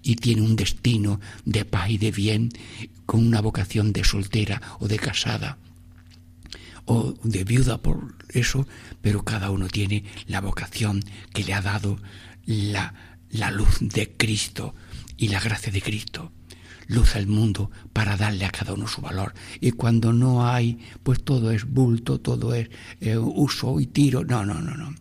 y 0.02 0.16
tiene 0.16 0.42
un 0.42 0.56
destino 0.56 1.20
de 1.44 1.64
paz 1.64 1.90
y 1.90 1.98
de 1.98 2.10
bien, 2.10 2.48
con 3.06 3.24
una 3.24 3.40
vocación 3.40 3.92
de 3.92 4.02
soltera 4.02 4.60
o 4.80 4.88
de 4.88 4.98
casada 4.98 5.58
o 6.84 7.14
de 7.22 7.44
viuda 7.44 7.78
por 7.78 8.14
eso, 8.30 8.66
pero 9.00 9.24
cada 9.24 9.50
uno 9.50 9.68
tiene 9.68 10.04
la 10.26 10.40
vocación 10.40 11.02
que 11.32 11.44
le 11.44 11.54
ha 11.54 11.62
dado 11.62 11.98
la, 12.44 12.94
la 13.30 13.50
luz 13.50 13.78
de 13.80 14.14
Cristo 14.16 14.74
y 15.16 15.28
la 15.28 15.40
gracia 15.40 15.72
de 15.72 15.82
Cristo. 15.82 16.32
Luz 16.88 17.14
al 17.16 17.26
mundo 17.26 17.70
para 17.92 18.16
darle 18.16 18.44
a 18.44 18.50
cada 18.50 18.74
uno 18.74 18.88
su 18.88 19.00
valor. 19.00 19.34
Y 19.60 19.70
cuando 19.70 20.12
no 20.12 20.46
hay, 20.46 20.78
pues 21.02 21.22
todo 21.22 21.50
es 21.52 21.64
bulto, 21.64 22.20
todo 22.20 22.54
es 22.54 22.70
eh, 23.00 23.16
uso 23.16 23.80
y 23.80 23.86
tiro. 23.86 24.24
No, 24.24 24.44
no, 24.44 24.60
no, 24.60 24.76
no. 24.76 24.94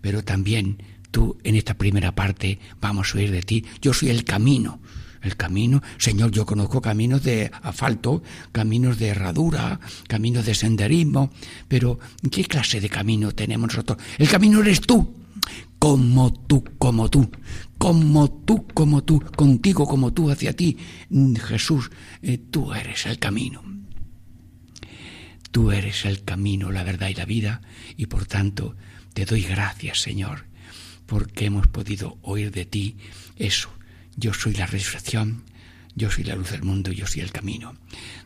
Pero 0.00 0.24
también 0.24 0.82
tú 1.10 1.38
en 1.44 1.54
esta 1.54 1.74
primera 1.74 2.14
parte 2.14 2.58
vamos 2.80 3.14
a 3.14 3.18
oír 3.18 3.30
de 3.30 3.42
ti. 3.42 3.64
Yo 3.80 3.94
soy 3.94 4.10
el 4.10 4.24
camino 4.24 4.80
el 5.22 5.36
camino, 5.36 5.82
Señor, 5.98 6.30
yo 6.30 6.46
conozco 6.46 6.80
caminos 6.80 7.22
de 7.22 7.50
asfalto, 7.62 8.22
caminos 8.52 8.98
de 8.98 9.08
herradura, 9.08 9.80
caminos 10.06 10.46
de 10.46 10.54
senderismo, 10.54 11.30
pero 11.66 11.98
¿qué 12.30 12.44
clase 12.44 12.80
de 12.80 12.88
camino 12.88 13.32
tenemos 13.32 13.68
nosotros? 13.68 13.98
El 14.18 14.28
camino 14.28 14.60
eres 14.60 14.80
tú, 14.80 15.14
como 15.78 16.32
tú, 16.32 16.64
como 16.78 17.08
tú, 17.08 17.30
como 17.78 18.30
tú, 18.30 18.66
como 18.74 19.04
tú, 19.04 19.20
contigo, 19.36 19.86
como 19.86 20.12
tú, 20.12 20.30
hacia 20.30 20.52
ti. 20.52 20.76
Jesús, 21.46 21.90
eh, 22.22 22.38
tú 22.38 22.72
eres 22.72 23.06
el 23.06 23.18
camino. 23.18 23.62
Tú 25.50 25.72
eres 25.72 26.04
el 26.04 26.24
camino, 26.24 26.70
la 26.70 26.84
verdad 26.84 27.08
y 27.08 27.14
la 27.14 27.24
vida, 27.24 27.62
y 27.96 28.06
por 28.06 28.26
tanto 28.26 28.76
te 29.14 29.24
doy 29.24 29.42
gracias, 29.42 30.02
Señor, 30.02 30.44
porque 31.06 31.46
hemos 31.46 31.66
podido 31.66 32.18
oír 32.22 32.50
de 32.50 32.66
ti 32.66 32.96
eso, 33.36 33.70
yo 34.18 34.34
soy 34.34 34.54
la 34.54 34.66
resurrección, 34.66 35.44
yo 35.94 36.10
soy 36.10 36.24
la 36.24 36.34
luz 36.34 36.50
del 36.50 36.62
mundo, 36.62 36.90
yo 36.90 37.06
soy 37.06 37.22
el 37.22 37.30
camino. 37.30 37.76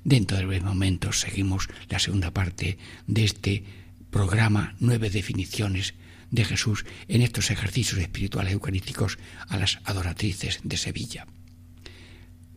Dentro 0.04 0.38
de 0.38 0.46
breves 0.46 0.64
momentos 0.64 1.20
seguimos 1.20 1.68
la 1.88 1.98
segunda 1.98 2.32
parte 2.32 2.78
de 3.06 3.24
este 3.24 3.64
programa 4.10 4.74
Nueve 4.80 5.10
definiciones 5.10 5.94
de 6.30 6.44
Jesús 6.46 6.86
en 7.08 7.20
estos 7.20 7.50
ejercicios 7.50 8.00
espirituales 8.00 8.54
eucarísticos 8.54 9.18
a 9.48 9.58
las 9.58 9.80
adoratrices 9.84 10.60
de 10.64 10.78
Sevilla. 10.78 11.26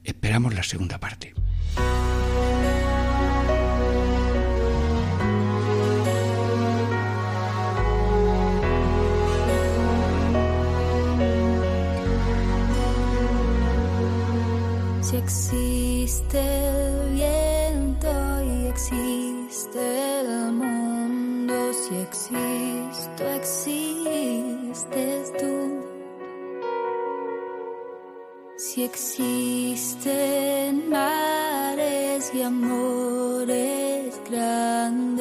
Esperamos 0.05 0.53
la 0.53 0.63
segunda 0.63 0.97
parte. 0.99 1.33
Si 15.05 15.17
existe 15.17 16.39
el 16.39 17.13
viento 17.13 18.07
y 18.43 18.65
existe 18.69 19.79
el 20.21 20.51
mundo, 20.53 21.53
si 21.73 21.95
existo, 21.97 23.23
existes 23.35 25.31
tú. 25.37 25.83
Si 28.57 28.83
existen 28.83 30.09
mares 30.89 32.31
y 32.33 32.41
amores 32.41 34.19
grandes 34.27 35.14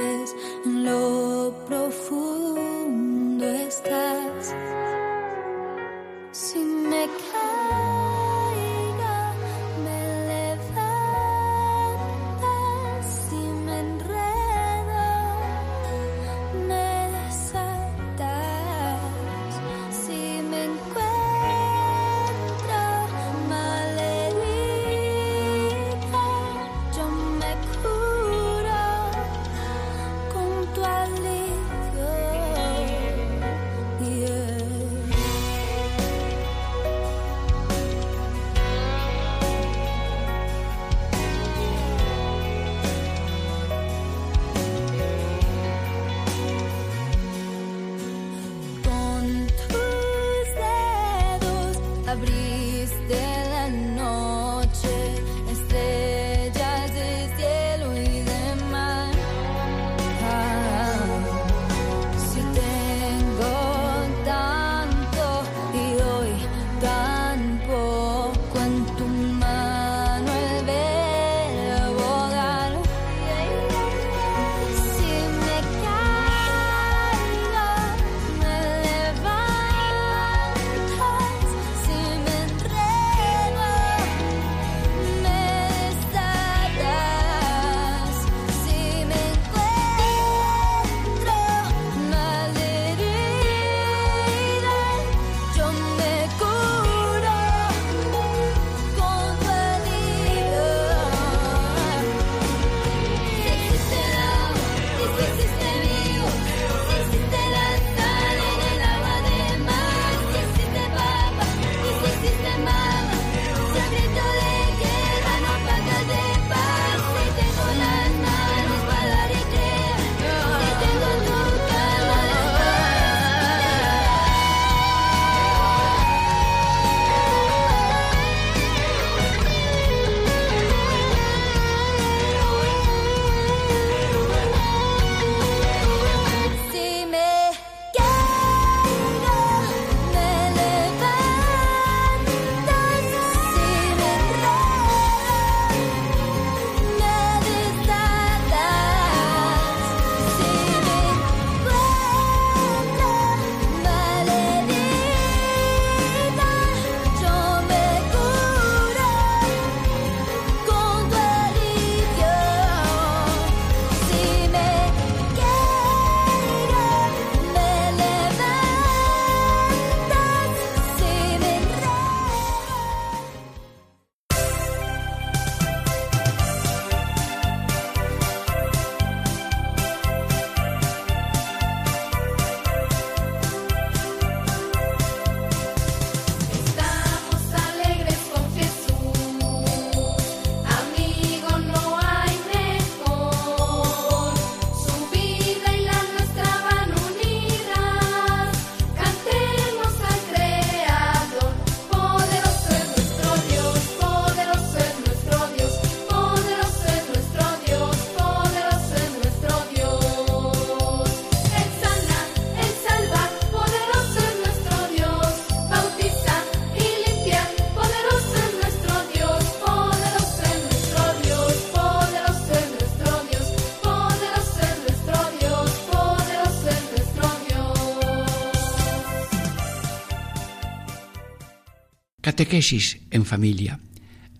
catequesis 232.44 232.98
en 233.10 233.24
familia, 233.24 233.80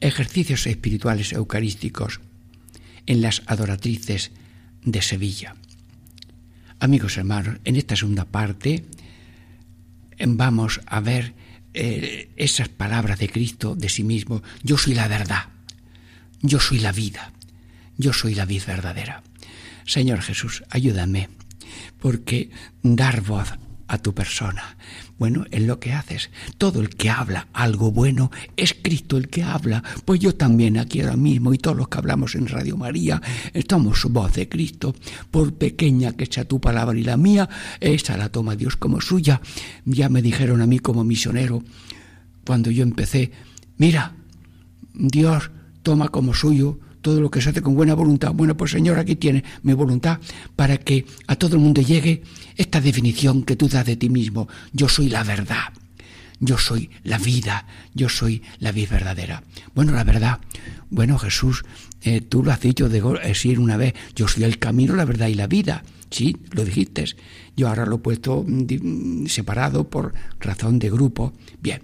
ejercicios 0.01 0.67
espirituales 0.67 1.33
eucarísticos 1.33 2.21
en 3.07 3.23
las 3.23 3.43
adoratrices 3.47 4.31
de 4.85 5.01
Sevilla. 5.01 5.57
Amigos 6.81 7.17
hermanos, 7.17 7.61
en 7.65 7.77
esta 7.77 7.97
segunda 7.97 8.27
parte 8.27 8.85
em, 10.19 10.37
vamos 10.37 10.83
a 10.85 11.01
ver 11.01 11.33
eh, 11.73 12.29
esas 12.37 12.69
palabras 12.69 13.19
de 13.19 13.31
Cristo 13.31 13.75
de 13.75 13.89
sí 13.89 14.05
mismo. 14.05 14.43
Yo 14.63 14.77
soy 14.77 14.93
la 14.93 15.09
verdad, 15.09 15.49
yo 16.43 16.61
soy 16.61 16.81
la 16.81 16.93
vida, 16.93 17.33
yo 17.97 18.13
soy 18.13 18.35
la 18.35 18.45
vida 18.45 18.67
verdadera. 18.67 19.23
Señor 19.87 20.21
Jesús, 20.21 20.63
ayúdame, 20.69 21.31
porque 21.99 22.51
dar 22.83 23.23
voz 23.23 23.55
a 23.89 23.97
tu 23.97 24.13
persona, 24.13 24.77
bueno, 25.19 25.45
es 25.51 25.63
lo 25.63 25.79
que 25.79 25.93
haces. 25.93 26.31
Todo 26.59 26.81
el 26.81 26.91
que 26.91 27.11
habla 27.11 27.49
algo 27.53 27.93
bueno 27.93 28.31
es 28.57 28.75
Cristo 28.75 29.17
el 29.17 29.29
que 29.29 29.43
habla. 29.43 29.83
Pues 30.05 30.21
yo 30.21 30.35
también 30.35 30.77
aquí 30.77 31.01
ahora 31.01 31.17
mismo 31.17 31.55
y 31.55 31.59
todos 31.59 31.77
los 31.77 31.89
que 31.89 31.99
hablamos 31.99 32.35
en 32.35 32.49
Radio 32.49 32.77
María 32.77 33.23
estamos 33.53 34.05
voz 34.11 34.35
de 34.35 34.49
Cristo. 34.49 34.95
Por 35.31 35.55
pequeña 35.55 36.13
que 36.13 36.27
sea 36.27 36.45
tu 36.45 36.61
palabra 36.61 36.99
y 36.99 37.05
la 37.05 37.17
mía, 37.17 37.49
esa 37.81 38.17
la 38.17 38.29
toma 38.29 38.57
Dios 38.57 38.77
como 38.77 39.01
suya. 39.01 39.41
Ya 39.85 40.09
me 40.09 40.23
dijeron 40.23 40.63
a 40.63 40.67
mí 40.67 40.79
como 40.81 41.05
misionero 41.05 41.63
cuando 42.45 42.71
yo 42.71 42.83
empecé, 42.83 43.33
mira, 43.79 44.15
Dios 44.93 45.51
toma 45.83 46.09
como 46.09 46.35
suyo 46.35 46.79
todo 47.05 47.21
lo 47.21 47.31
que 47.31 47.43
se 47.43 47.51
hace 47.51 47.61
con 47.61 47.75
buena 47.75 47.93
voluntad. 47.93 48.33
Bueno, 48.33 48.57
pues 48.57 48.71
Señor, 48.71 48.99
aquí 48.99 49.15
tiene 49.15 49.45
mi 49.63 49.75
voluntad 49.75 50.21
para 50.57 50.79
que 50.79 51.05
a 51.27 51.37
todo 51.37 51.57
el 51.57 51.61
mundo 51.61 51.83
llegue 51.83 52.23
esta 52.57 52.81
definición 52.81 53.43
que 53.43 53.57
tú 53.57 53.69
das 53.69 53.85
de 53.85 53.97
ti 53.97 54.09
mismo. 54.09 54.49
Yo 54.73 54.89
soy 54.89 55.11
la 55.11 55.23
verdad. 55.23 55.69
Yo 56.41 56.57
soy 56.57 56.91
la 57.05 57.19
vida, 57.19 57.67
yo 57.95 58.09
soy 58.09 58.43
la 58.59 58.73
vida 58.73 58.89
verdadera. 58.91 59.45
Bueno, 59.75 59.93
la 59.93 60.03
verdad, 60.03 60.41
bueno 60.91 61.19
Jesús, 61.19 61.65
eh, 62.03 62.23
tú 62.23 62.43
lo 62.43 62.51
has 62.53 62.61
dicho 62.61 62.89
de 62.89 63.01
decir 63.23 63.61
una 63.61 63.77
vez, 63.77 63.95
yo 64.17 64.27
soy 64.27 64.45
el 64.45 64.59
camino, 64.59 64.97
la 64.97 65.05
verdad 65.05 65.29
y 65.29 65.35
la 65.35 65.47
vida. 65.47 65.85
Sí, 66.11 66.37
lo 66.53 66.65
dijiste. 66.65 67.05
Yo 67.55 67.69
ahora 67.69 67.85
lo 67.85 67.97
he 67.97 67.99
puesto 67.99 68.45
mm, 68.47 69.27
separado 69.27 69.91
por 69.91 70.15
razón 70.41 70.79
de 70.79 70.91
grupo. 70.91 71.35
Bien, 71.61 71.83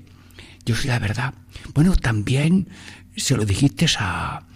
yo 0.64 0.74
soy 0.74 0.88
la 0.88 0.98
verdad. 0.98 1.34
Bueno, 1.74 1.94
también 1.94 2.68
se 3.16 3.36
lo 3.36 3.44
dijiste 3.44 3.86
a, 3.98 4.46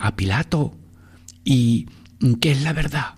a 0.00 0.16
Pilato. 0.16 0.76
Y 1.44 1.86
qué 2.40 2.52
es 2.52 2.62
la 2.62 2.72
verdad 2.72 3.14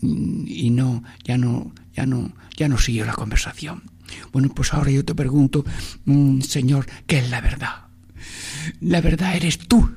y 0.00 0.70
no 0.70 1.02
ya 1.24 1.36
no 1.36 1.72
ya 1.92 2.06
no 2.06 2.32
ya 2.56 2.68
no 2.68 2.78
siguió 2.78 3.04
la 3.04 3.14
conversación. 3.14 3.82
Bueno 4.32 4.50
pues 4.54 4.72
ahora 4.72 4.90
yo 4.90 5.04
te 5.04 5.14
pregunto 5.14 5.64
mm, 6.04 6.42
señor 6.42 6.86
qué 7.06 7.18
es 7.18 7.30
la 7.30 7.40
verdad 7.40 7.88
la 8.80 9.00
verdad 9.00 9.36
eres 9.36 9.58
tú 9.58 9.90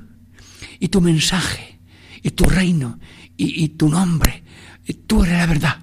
y 0.80 0.88
tu 0.90 1.02
mensaje 1.02 1.80
y 2.22 2.32
tu 2.32 2.46
reino 2.46 3.00
y, 3.38 3.64
y 3.64 3.70
tu 3.70 3.90
nombre. 3.90 4.44
Tú 5.08 5.24
eres 5.24 5.38
la 5.38 5.46
verdad. 5.46 5.80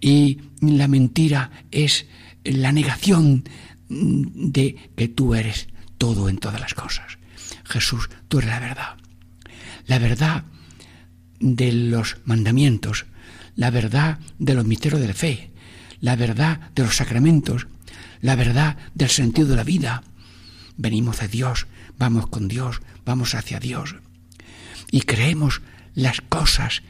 Y 0.00 0.40
la 0.60 0.88
mentira 0.88 1.50
es 1.70 2.06
la 2.44 2.72
negación 2.72 3.44
de 3.88 4.90
que 4.96 5.08
tú 5.08 5.34
eres 5.34 5.68
todo 5.96 6.28
en 6.28 6.38
todas 6.38 6.60
las 6.60 6.74
cosas. 6.74 7.18
Jesús, 7.64 8.08
tú 8.28 8.38
eres 8.38 8.50
la 8.50 8.60
verdad. 8.60 8.97
La 9.88 9.98
verdad 9.98 10.44
de 11.40 11.72
los 11.72 12.18
mandamientos, 12.24 13.06
la 13.56 13.70
verdad 13.70 14.20
de 14.38 14.54
los 14.54 14.64
misterios 14.64 15.00
de 15.00 15.08
la 15.08 15.14
fe, 15.14 15.50
la 16.00 16.14
verdad 16.14 16.70
de 16.74 16.84
los 16.84 16.96
sacramentos, 16.96 17.66
la 18.20 18.36
verdad 18.36 18.76
del 18.94 19.08
sentido 19.08 19.48
de 19.48 19.56
la 19.56 19.64
vida. 19.64 20.04
Venimos 20.76 21.18
de 21.18 21.28
Dios, 21.28 21.66
vamos 21.98 22.28
con 22.28 22.46
Dios, 22.46 22.80
vamos 23.04 23.34
hacia 23.34 23.58
Dios. 23.58 23.96
Y 24.90 25.00
creemos 25.00 25.62
las 25.94 26.20
cosas 26.20 26.82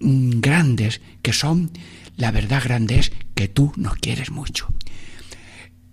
mm, 0.00 0.40
grandes 0.40 1.00
que 1.20 1.32
son, 1.32 1.70
la 2.16 2.30
verdad 2.30 2.62
grande 2.64 3.00
es 3.00 3.12
que 3.34 3.48
tú 3.48 3.72
nos 3.76 3.96
quieres 3.96 4.30
mucho 4.30 4.68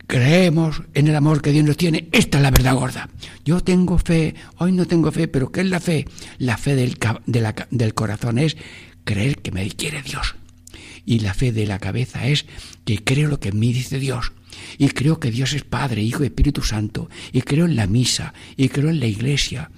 creemos 0.07 0.83
en 0.93 1.07
el 1.07 1.15
amor 1.15 1.41
que 1.41 1.51
Dios 1.51 1.65
nos 1.65 1.77
tiene, 1.77 2.07
esta 2.11 2.37
es 2.37 2.43
la 2.43 2.51
verdad 2.51 2.75
gorda. 2.75 3.09
Yo 3.43 3.61
tengo 3.61 3.97
fe, 3.97 4.35
hoy 4.57 4.71
no 4.71 4.85
tengo 4.85 5.11
fe, 5.11 5.27
pero 5.27 5.51
¿qué 5.51 5.61
es 5.61 5.67
la 5.67 5.79
fe? 5.79 6.05
La 6.37 6.57
fe 6.57 6.75
del, 6.75 6.97
del 7.71 7.93
corazón 7.93 8.37
es 8.37 8.57
creer 9.03 9.37
que 9.37 9.51
me 9.51 9.67
quiere 9.69 10.01
Dios. 10.01 10.35
Y 11.05 11.19
la 11.19 11.33
fe 11.33 11.51
de 11.51 11.67
la 11.67 11.79
cabeza 11.79 12.27
es 12.27 12.45
que 12.83 13.03
creo 13.03 13.29
lo 13.29 13.39
que 13.39 13.49
en 13.49 13.59
mí 13.59 13.73
dice 13.73 13.99
Dios. 13.99 14.31
Y 14.77 14.89
creo 14.89 15.19
que 15.19 15.31
Dios 15.31 15.53
es 15.53 15.63
Padre, 15.63 16.01
Hijo 16.01 16.23
y 16.23 16.27
Espíritu 16.27 16.61
Santo. 16.63 17.09
Y 17.31 17.41
creo 17.41 17.65
en 17.65 17.75
la 17.75 17.85
misa. 17.85 18.33
Y 18.57 18.69
creo 18.69 18.89
en 18.89 18.99
la 18.99 19.05
iglesia. 19.05 19.69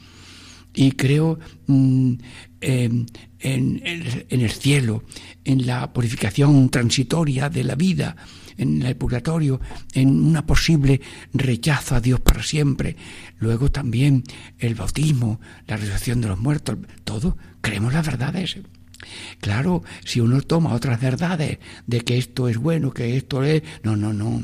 Y 0.73 0.91
creo 0.91 1.39
mm, 1.65 2.13
en, 2.61 3.07
en 3.39 4.41
el 4.41 4.51
cielo, 4.51 5.03
en 5.43 5.65
la 5.65 5.91
purificación 5.91 6.69
transitoria 6.69 7.49
de 7.49 7.63
la 7.63 7.75
vida 7.75 8.15
en 8.57 8.81
el 8.81 8.95
purgatorio, 8.95 9.59
en 9.93 10.09
una 10.09 10.45
posible 10.45 11.01
rechazo 11.33 11.95
a 11.95 12.01
Dios 12.01 12.19
para 12.19 12.43
siempre. 12.43 12.95
Luego 13.39 13.71
también 13.71 14.23
el 14.59 14.75
bautismo, 14.75 15.39
la 15.67 15.77
resurrección 15.77 16.21
de 16.21 16.29
los 16.29 16.39
muertos, 16.39 16.77
todo, 17.03 17.37
creemos 17.61 17.93
las 17.93 18.05
verdades. 18.05 18.57
Claro, 19.39 19.83
si 20.03 20.19
uno 20.19 20.41
toma 20.41 20.73
otras 20.73 20.99
verdades 20.99 21.59
de 21.85 22.01
que 22.01 22.17
esto 22.17 22.49
es 22.49 22.57
bueno, 22.57 22.91
que 22.91 23.15
esto 23.15 23.43
es... 23.43 23.61
No, 23.83 23.95
no, 23.95 24.11
no. 24.11 24.43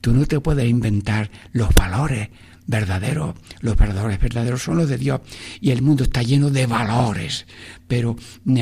Tú 0.00 0.12
no 0.12 0.24
te 0.26 0.40
puedes 0.40 0.68
inventar 0.68 1.30
los 1.52 1.74
valores 1.74 2.30
verdaderos. 2.66 3.34
Los 3.60 3.76
valores 3.76 4.18
verdaderos 4.18 4.62
son 4.62 4.78
los 4.78 4.88
de 4.88 4.96
Dios. 4.96 5.20
Y 5.60 5.70
el 5.70 5.82
mundo 5.82 6.04
está 6.04 6.22
lleno 6.22 6.50
de 6.50 6.66
valores, 6.66 7.46
pero 7.86 8.16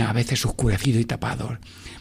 a 0.04 0.12
veces 0.12 0.44
oscurecidos 0.44 1.00
y 1.00 1.04
tapados 1.04 1.58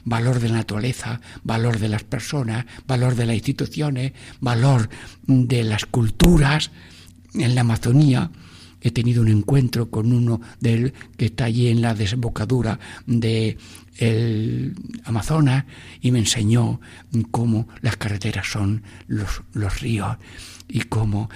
valor 0.08 0.40
de 0.40 0.48
la 0.48 0.56
naturaleza, 0.56 1.20
valor 1.44 1.80
de 1.80 1.90
las 1.90 2.04
personas, 2.04 2.66
valor 2.88 3.16
de 3.16 3.26
las 3.26 3.36
instituciones, 3.36 4.14
valor 4.40 4.90
de 5.28 5.64
las 5.66 5.86
culturas. 5.86 6.72
En 7.34 7.56
la 7.56 7.62
Amazonía 7.62 8.32
he 8.80 8.92
tenido 8.92 9.22
un 9.22 9.28
encuentro 9.28 9.90
con 9.90 10.14
uno 10.14 10.40
del 10.62 10.94
que 11.18 11.26
está 11.26 11.46
allí 11.46 11.68
en 11.68 11.82
la 11.82 11.94
desembocadura 11.94 12.80
de 13.06 13.58
el 13.98 14.76
Amazonas 15.04 15.66
y 16.02 16.12
me 16.12 16.20
enseñó 16.20 16.80
cómo 17.32 17.68
las 17.82 17.98
carreteras 17.98 18.48
son 18.48 18.84
los, 19.08 19.44
los 19.54 19.80
ríos 19.80 20.18
y 20.68 20.82
cómo 20.82 21.30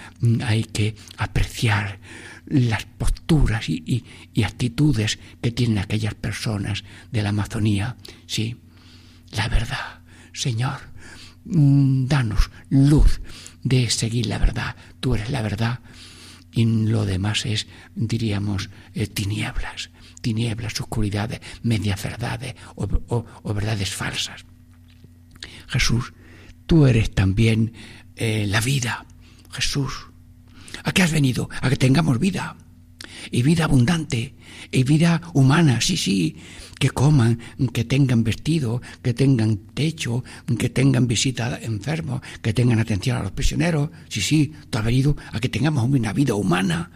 hay 0.43 0.63
que 0.63 0.95
apreciar 1.17 1.99
las 2.45 2.85
posturas 2.85 3.69
y, 3.69 4.03
actitudes 4.43 5.19
que 5.41 5.51
tienen 5.51 5.77
aquellas 5.77 6.15
personas 6.15 6.83
de 7.11 7.23
la 7.23 7.29
Amazonía. 7.29 7.95
Sí, 8.27 8.57
la 9.31 9.47
verdad. 9.47 10.01
Señor, 10.33 10.79
mm, 11.45 12.07
danos 12.07 12.51
luz 12.69 13.21
de 13.63 13.89
seguir 13.89 14.25
la 14.25 14.37
verdad. 14.37 14.75
Tú 14.99 15.15
eres 15.15 15.29
la 15.29 15.41
verdad 15.41 15.79
y 16.51 16.65
lo 16.65 17.05
demás 17.05 17.45
es, 17.45 17.67
diríamos, 17.95 18.69
eh, 18.93 19.07
tinieblas, 19.07 19.89
tinieblas, 20.21 20.79
oscuridades, 20.79 21.41
medias 21.63 22.01
verdades 22.01 22.55
o, 22.75 23.53
verdades 23.53 23.93
falsas. 23.93 24.45
Jesús, 25.67 26.13
tú 26.65 26.85
eres 26.85 27.13
también 27.13 27.73
eh, 28.15 28.45
la 28.47 28.61
vida. 28.61 29.05
Jesús, 29.51 30.11
¿A 30.83 30.91
qué 30.91 31.03
has 31.03 31.11
venido? 31.11 31.49
A 31.61 31.69
que 31.69 31.75
tengamos 31.77 32.19
vida. 32.19 32.55
Y 33.29 33.43
vida 33.43 33.65
abundante. 33.65 34.35
Y 34.71 34.83
vida 34.83 35.21
humana, 35.33 35.81
sí, 35.81 35.97
sí. 35.97 36.37
Que 36.79 36.89
coman, 36.89 37.39
que 37.73 37.83
tengan 37.83 38.23
vestido, 38.23 38.81
que 39.03 39.13
tengan 39.13 39.57
techo, 39.57 40.23
que 40.57 40.69
tengan 40.69 41.07
visita 41.07 41.53
a 41.53 41.59
enfermos, 41.61 42.21
que 42.41 42.53
tengan 42.53 42.79
atención 42.79 43.17
a 43.17 43.23
los 43.23 43.31
prisioneros. 43.31 43.91
Sí, 44.09 44.21
sí, 44.21 44.53
tú 44.69 44.79
has 44.79 44.85
venido 44.85 45.15
a 45.31 45.39
que 45.39 45.49
tengamos 45.49 45.83
una 45.83 46.13
vida 46.13 46.33
humana 46.33 46.89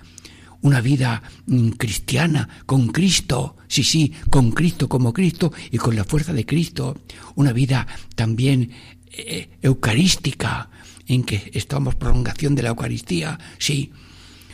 una 0.66 0.82
vida 0.82 1.22
mm, 1.46 1.70
cristiana, 1.78 2.50
con 2.66 2.88
Cristo, 2.88 3.56
sí, 3.68 3.84
sí, 3.84 4.12
con 4.32 4.52
Cristo 4.52 4.90
como 4.90 5.14
Cristo 5.14 5.54
y 5.70 5.78
con 5.78 5.96
la 5.96 6.04
fuerza 6.04 6.34
de 6.34 6.44
Cristo, 6.44 6.98
una 7.36 7.54
vida 7.54 7.86
también 8.16 8.72
eh, 9.12 9.48
eucarística, 9.62 10.72
en 11.08 11.24
que 11.24 11.52
estamos 11.54 11.94
prolongación 11.94 12.56
de 12.56 12.64
la 12.64 12.70
Eucaristía, 12.70 13.38
sí, 13.60 13.92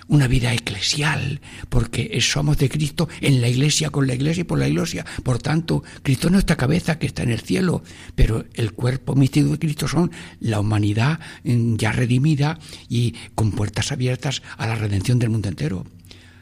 una 0.09 0.27
vida 0.27 0.53
eclesial, 0.53 1.39
porque 1.69 2.19
somos 2.19 2.57
de 2.57 2.67
Cristo 2.67 3.07
en 3.21 3.39
la 3.39 3.47
iglesia, 3.47 3.89
con 3.89 4.05
la 4.05 4.13
iglesia 4.13 4.41
y 4.41 4.43
por 4.43 4.59
la 4.59 4.67
iglesia. 4.67 5.05
Por 5.23 5.39
tanto, 5.39 5.81
Cristo 6.03 6.27
es 6.27 6.33
nuestra 6.33 6.57
cabeza 6.57 6.99
que 6.99 7.07
está 7.07 7.23
en 7.23 7.31
el 7.31 7.39
cielo, 7.39 7.83
pero 8.15 8.43
el 8.55 8.73
cuerpo 8.73 9.15
místico 9.15 9.51
de 9.51 9.59
Cristo 9.59 9.87
son 9.87 10.11
la 10.41 10.59
humanidad 10.59 11.21
mm, 11.45 11.77
ya 11.77 11.93
redimida 11.93 12.59
y 12.89 13.15
con 13.33 13.51
puertas 13.51 13.93
abiertas 13.93 14.41
a 14.57 14.67
la 14.67 14.75
redención 14.75 15.17
del 15.17 15.29
mundo 15.29 15.47
entero. 15.47 15.85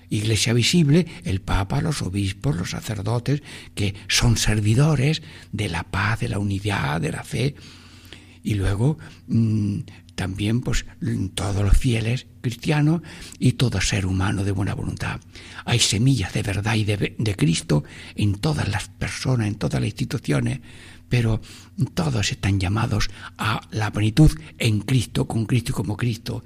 Iglesia 0.10 0.54
visible, 0.54 1.06
el 1.24 1.41
Papa, 1.41 1.82
los 1.82 2.02
obispos, 2.02 2.56
los 2.56 2.72
sacerdotes, 2.72 3.43
que 3.76 3.95
son 4.08 4.38
servidores 4.38 5.22
de 5.52 5.69
la 5.69 5.84
paz, 5.84 6.19
de 6.19 6.30
la 6.30 6.39
unidad, 6.39 7.02
de 7.02 7.12
la 7.12 7.24
fe, 7.24 7.56
y 8.43 8.56
luego 8.56 8.98
mm, 9.28 9.80
también 10.15 10.62
pues 10.62 10.86
todos 11.34 11.63
los 11.63 11.78
fieles 11.78 12.28
cristianos 12.41 13.02
y 13.38 13.54
todo 13.54 13.80
ser 13.82 14.06
humano 14.06 14.43
de 14.43 14.52
buena 14.52 14.74
voluntad. 14.74 15.22
Hay 15.65 15.80
semillas 15.80 16.34
de 16.34 16.43
verdad 16.43 16.76
y 16.76 16.84
de, 16.84 17.15
de 17.17 17.36
Cristo 17.36 17.84
en 18.15 18.36
todas 18.36 18.67
las 18.67 18.89
personas, 18.89 19.48
en 19.48 19.56
todas 19.56 19.82
las 19.82 19.89
instituciones, 19.89 20.60
pero 21.10 21.41
todos 21.93 22.32
están 22.32 22.60
llamados 22.60 23.10
a 23.38 23.62
la 23.72 23.91
plenitud 23.91 24.32
en 24.58 24.82
Cristo, 24.82 25.28
con 25.28 25.45
Cristo 25.45 25.72
y 25.72 25.76
como 25.76 25.98
Cristo, 25.98 26.43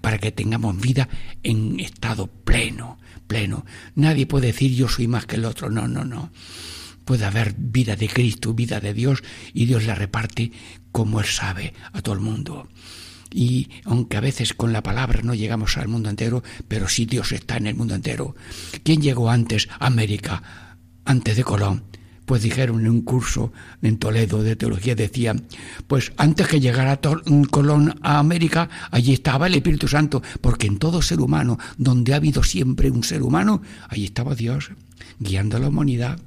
para 0.00 0.18
que 0.18 0.32
tengamos 0.32 0.78
vida 0.80 1.08
en 1.42 1.80
estado 1.80 2.26
pleno, 2.26 2.98
pleno. 3.26 3.64
Nadie 3.94 4.26
puede 4.26 4.48
decir 4.48 4.72
yo 4.74 4.88
soy 4.88 5.08
más 5.08 5.26
que 5.26 5.36
el 5.36 5.44
otro, 5.44 5.70
no, 5.70 5.88
no, 5.88 6.04
no. 6.04 6.30
Puede 7.04 7.24
haber 7.24 7.54
vida 7.56 7.96
de 7.96 8.08
Cristo, 8.08 8.54
vida 8.54 8.80
de 8.80 8.94
Dios, 8.94 9.22
y 9.52 9.66
Dios 9.66 9.84
la 9.84 9.94
reparte 9.94 10.52
como 10.92 11.20
Él 11.20 11.26
sabe 11.26 11.74
a 11.92 12.00
todo 12.00 12.14
el 12.14 12.20
mundo. 12.20 12.68
Y 13.30 13.68
aunque 13.84 14.16
a 14.16 14.20
veces 14.20 14.54
con 14.54 14.72
la 14.72 14.82
palabra 14.82 15.20
no 15.22 15.34
llegamos 15.34 15.76
al 15.76 15.88
mundo 15.88 16.08
entero, 16.08 16.42
pero 16.68 16.88
sí 16.88 17.04
Dios 17.04 17.32
está 17.32 17.56
en 17.56 17.66
el 17.66 17.74
mundo 17.74 17.94
entero. 17.94 18.36
¿Quién 18.84 19.02
llegó 19.02 19.30
antes 19.30 19.68
a 19.78 19.86
América? 19.86 20.42
Antes 21.04 21.36
de 21.36 21.44
Colón 21.44 21.84
pues 22.24 22.42
dijeron 22.42 22.80
en 22.80 22.88
un 22.88 23.02
curso 23.02 23.52
en 23.82 23.98
Toledo 23.98 24.42
de 24.42 24.56
teología, 24.56 24.94
decían, 24.94 25.44
pues 25.86 26.12
antes 26.16 26.48
que 26.48 26.60
llegara 26.60 27.00
Colón 27.50 27.94
a 28.02 28.18
América, 28.18 28.68
allí 28.90 29.12
estaba 29.12 29.46
el 29.46 29.54
Espíritu 29.54 29.88
Santo, 29.88 30.22
porque 30.40 30.66
en 30.66 30.78
todo 30.78 31.02
ser 31.02 31.20
humano, 31.20 31.58
donde 31.76 32.12
ha 32.12 32.16
habido 32.16 32.42
siempre 32.42 32.90
un 32.90 33.04
ser 33.04 33.22
humano, 33.22 33.62
allí 33.88 34.04
estaba 34.04 34.34
Dios, 34.34 34.70
guiando 35.18 35.56
a 35.56 35.60
la 35.60 35.68
humanidad. 35.68 36.18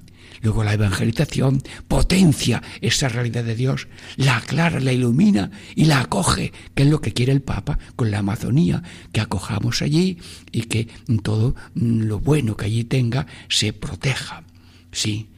Luego 0.41 0.63
la 0.63 0.73
evangelización 0.73 1.63
potencia 1.87 2.61
esa 2.81 3.09
realidad 3.09 3.43
de 3.43 3.55
Dios, 3.55 3.87
la 4.17 4.37
aclara, 4.37 4.79
la 4.79 4.93
ilumina 4.93 5.49
y 5.75 5.85
la 5.85 6.01
acoge, 6.01 6.53
que 6.75 6.83
es 6.83 6.89
lo 6.89 7.01
que 7.01 7.11
quiere 7.11 7.31
el 7.31 7.41
Papa 7.41 7.79
con 7.95 8.11
la 8.11 8.19
Amazonía, 8.19 8.83
que 9.11 9.21
acojamos 9.21 9.81
allí 9.81 10.19
y 10.51 10.63
que 10.63 10.89
todo 11.23 11.55
lo 11.73 12.19
bueno 12.19 12.55
que 12.55 12.65
allí 12.65 12.83
tenga 12.83 13.25
se 13.49 13.73
proteja. 13.73 14.43
Sí, 14.91 15.29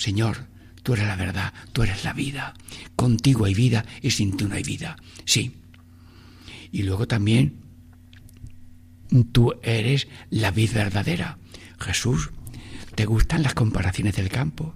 Señor, 0.00 0.46
tú 0.82 0.94
eres 0.94 1.06
la 1.06 1.14
verdad, 1.14 1.52
tú 1.74 1.82
eres 1.82 2.04
la 2.04 2.14
vida. 2.14 2.54
Contigo 2.96 3.44
hay 3.44 3.52
vida 3.52 3.84
y 4.00 4.12
sin 4.12 4.34
ti 4.34 4.46
no 4.46 4.54
hay 4.54 4.62
vida. 4.62 4.96
Sí. 5.26 5.56
Y 6.72 6.84
luego 6.84 7.06
también 7.06 7.56
tú 9.30 9.52
eres 9.62 10.08
la 10.30 10.52
vid 10.52 10.72
verdadera. 10.72 11.36
Jesús, 11.78 12.30
¿te 12.94 13.04
gustan 13.04 13.42
las 13.42 13.52
comparaciones 13.52 14.16
del 14.16 14.30
campo? 14.30 14.74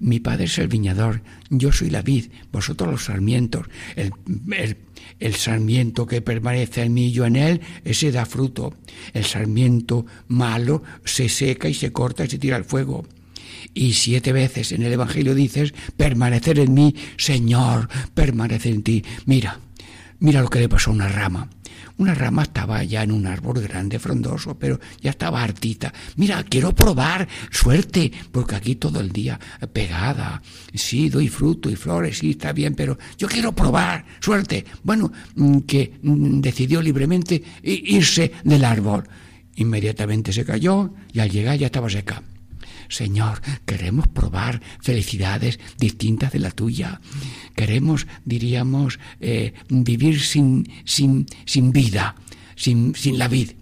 Mi 0.00 0.18
padre 0.18 0.46
es 0.46 0.58
el 0.58 0.66
viñador, 0.66 1.22
yo 1.48 1.70
soy 1.70 1.90
la 1.90 2.02
vid, 2.02 2.32
vosotros 2.50 2.90
los 2.90 3.04
sarmientos. 3.04 3.68
El, 3.94 4.12
el, 5.20 5.34
sarmiento 5.36 6.06
que 6.06 6.22
permanece 6.22 6.82
en 6.82 6.94
mí 6.94 7.06
y 7.06 7.12
yo 7.12 7.24
en 7.24 7.36
él, 7.36 7.60
ese 7.84 8.10
da 8.10 8.26
fruto. 8.26 8.74
El 9.12 9.24
sarmiento 9.24 10.06
malo 10.26 10.82
se 11.04 11.28
seca 11.28 11.68
y 11.68 11.74
se 11.74 11.92
corta 11.92 12.24
y 12.24 12.30
se 12.30 12.38
tira 12.38 12.56
al 12.56 12.64
fuego 12.64 13.06
y 13.74 13.92
siete 13.94 14.32
veces 14.32 14.72
en 14.72 14.82
el 14.82 14.92
Evangelio 14.92 15.34
dices, 15.34 15.74
permanecer 15.96 16.58
en 16.58 16.74
mí, 16.74 16.94
Señor, 17.16 17.88
permanecer 18.14 18.72
en 18.72 18.82
ti. 18.82 19.04
Mira, 19.26 19.60
mira 20.18 20.42
lo 20.42 20.48
que 20.48 20.60
le 20.60 20.68
pasó 20.68 20.90
a 20.90 20.94
una 20.94 21.08
rama. 21.08 21.48
Una 21.96 22.14
rama 22.14 22.44
estaba 22.44 22.82
ya 22.82 23.02
en 23.02 23.12
un 23.12 23.26
árbol 23.26 23.60
grande, 23.60 23.98
frondoso, 23.98 24.58
pero 24.58 24.80
ya 25.02 25.10
estaba 25.10 25.42
hartita. 25.42 25.92
Mira, 26.16 26.42
quiero 26.44 26.74
probar, 26.74 27.28
suerte, 27.50 28.10
porque 28.32 28.54
aquí 28.54 28.76
todo 28.76 29.00
el 29.00 29.10
día 29.10 29.38
pegada. 29.72 30.40
Sí, 30.72 31.10
doy 31.10 31.28
fruto 31.28 31.68
y 31.68 31.76
flores, 31.76 32.18
sí, 32.18 32.30
está 32.30 32.52
bien, 32.52 32.74
pero 32.74 32.98
yo 33.18 33.28
quiero 33.28 33.52
probar, 33.52 34.06
suerte. 34.20 34.64
Bueno, 34.82 35.12
mm, 35.34 35.58
que 35.60 35.98
mm, 36.02 36.40
decidió 36.40 36.80
libremente 36.80 37.42
irse 37.62 38.32
del 38.44 38.64
árbol. 38.64 39.06
Inmediatamente 39.56 40.32
se 40.32 40.44
cayó 40.44 40.94
y 41.12 41.20
al 41.20 41.30
llegar 41.30 41.58
ya 41.58 41.66
estaba 41.66 41.90
seca. 41.90 42.22
Señor, 42.90 43.40
queremos 43.64 44.08
probar 44.08 44.60
felicidades 44.82 45.58
distintas 45.78 46.32
de 46.32 46.40
la 46.40 46.50
tuya. 46.50 47.00
Queremos, 47.54 48.06
diríamos, 48.24 48.98
eh, 49.20 49.54
vivir 49.68 50.20
sin, 50.20 50.68
sin, 50.84 51.26
sin 51.46 51.72
vida, 51.72 52.16
sin, 52.56 52.94
sin 52.96 53.18
la 53.18 53.28
vida. 53.28 53.54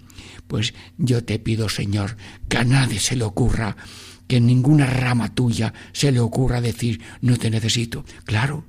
Pues 0.46 0.72
yo 0.96 1.22
te 1.22 1.38
pido, 1.38 1.68
Señor, 1.68 2.16
que 2.48 2.56
a 2.56 2.64
nadie 2.64 2.98
se 2.98 3.16
le 3.16 3.24
ocurra, 3.24 3.76
que 4.26 4.38
en 4.38 4.46
ninguna 4.46 4.86
rama 4.86 5.34
tuya 5.34 5.74
se 5.92 6.10
le 6.10 6.20
ocurra 6.20 6.62
decir, 6.62 7.02
no 7.20 7.36
te 7.36 7.50
necesito. 7.50 8.06
Claro, 8.24 8.64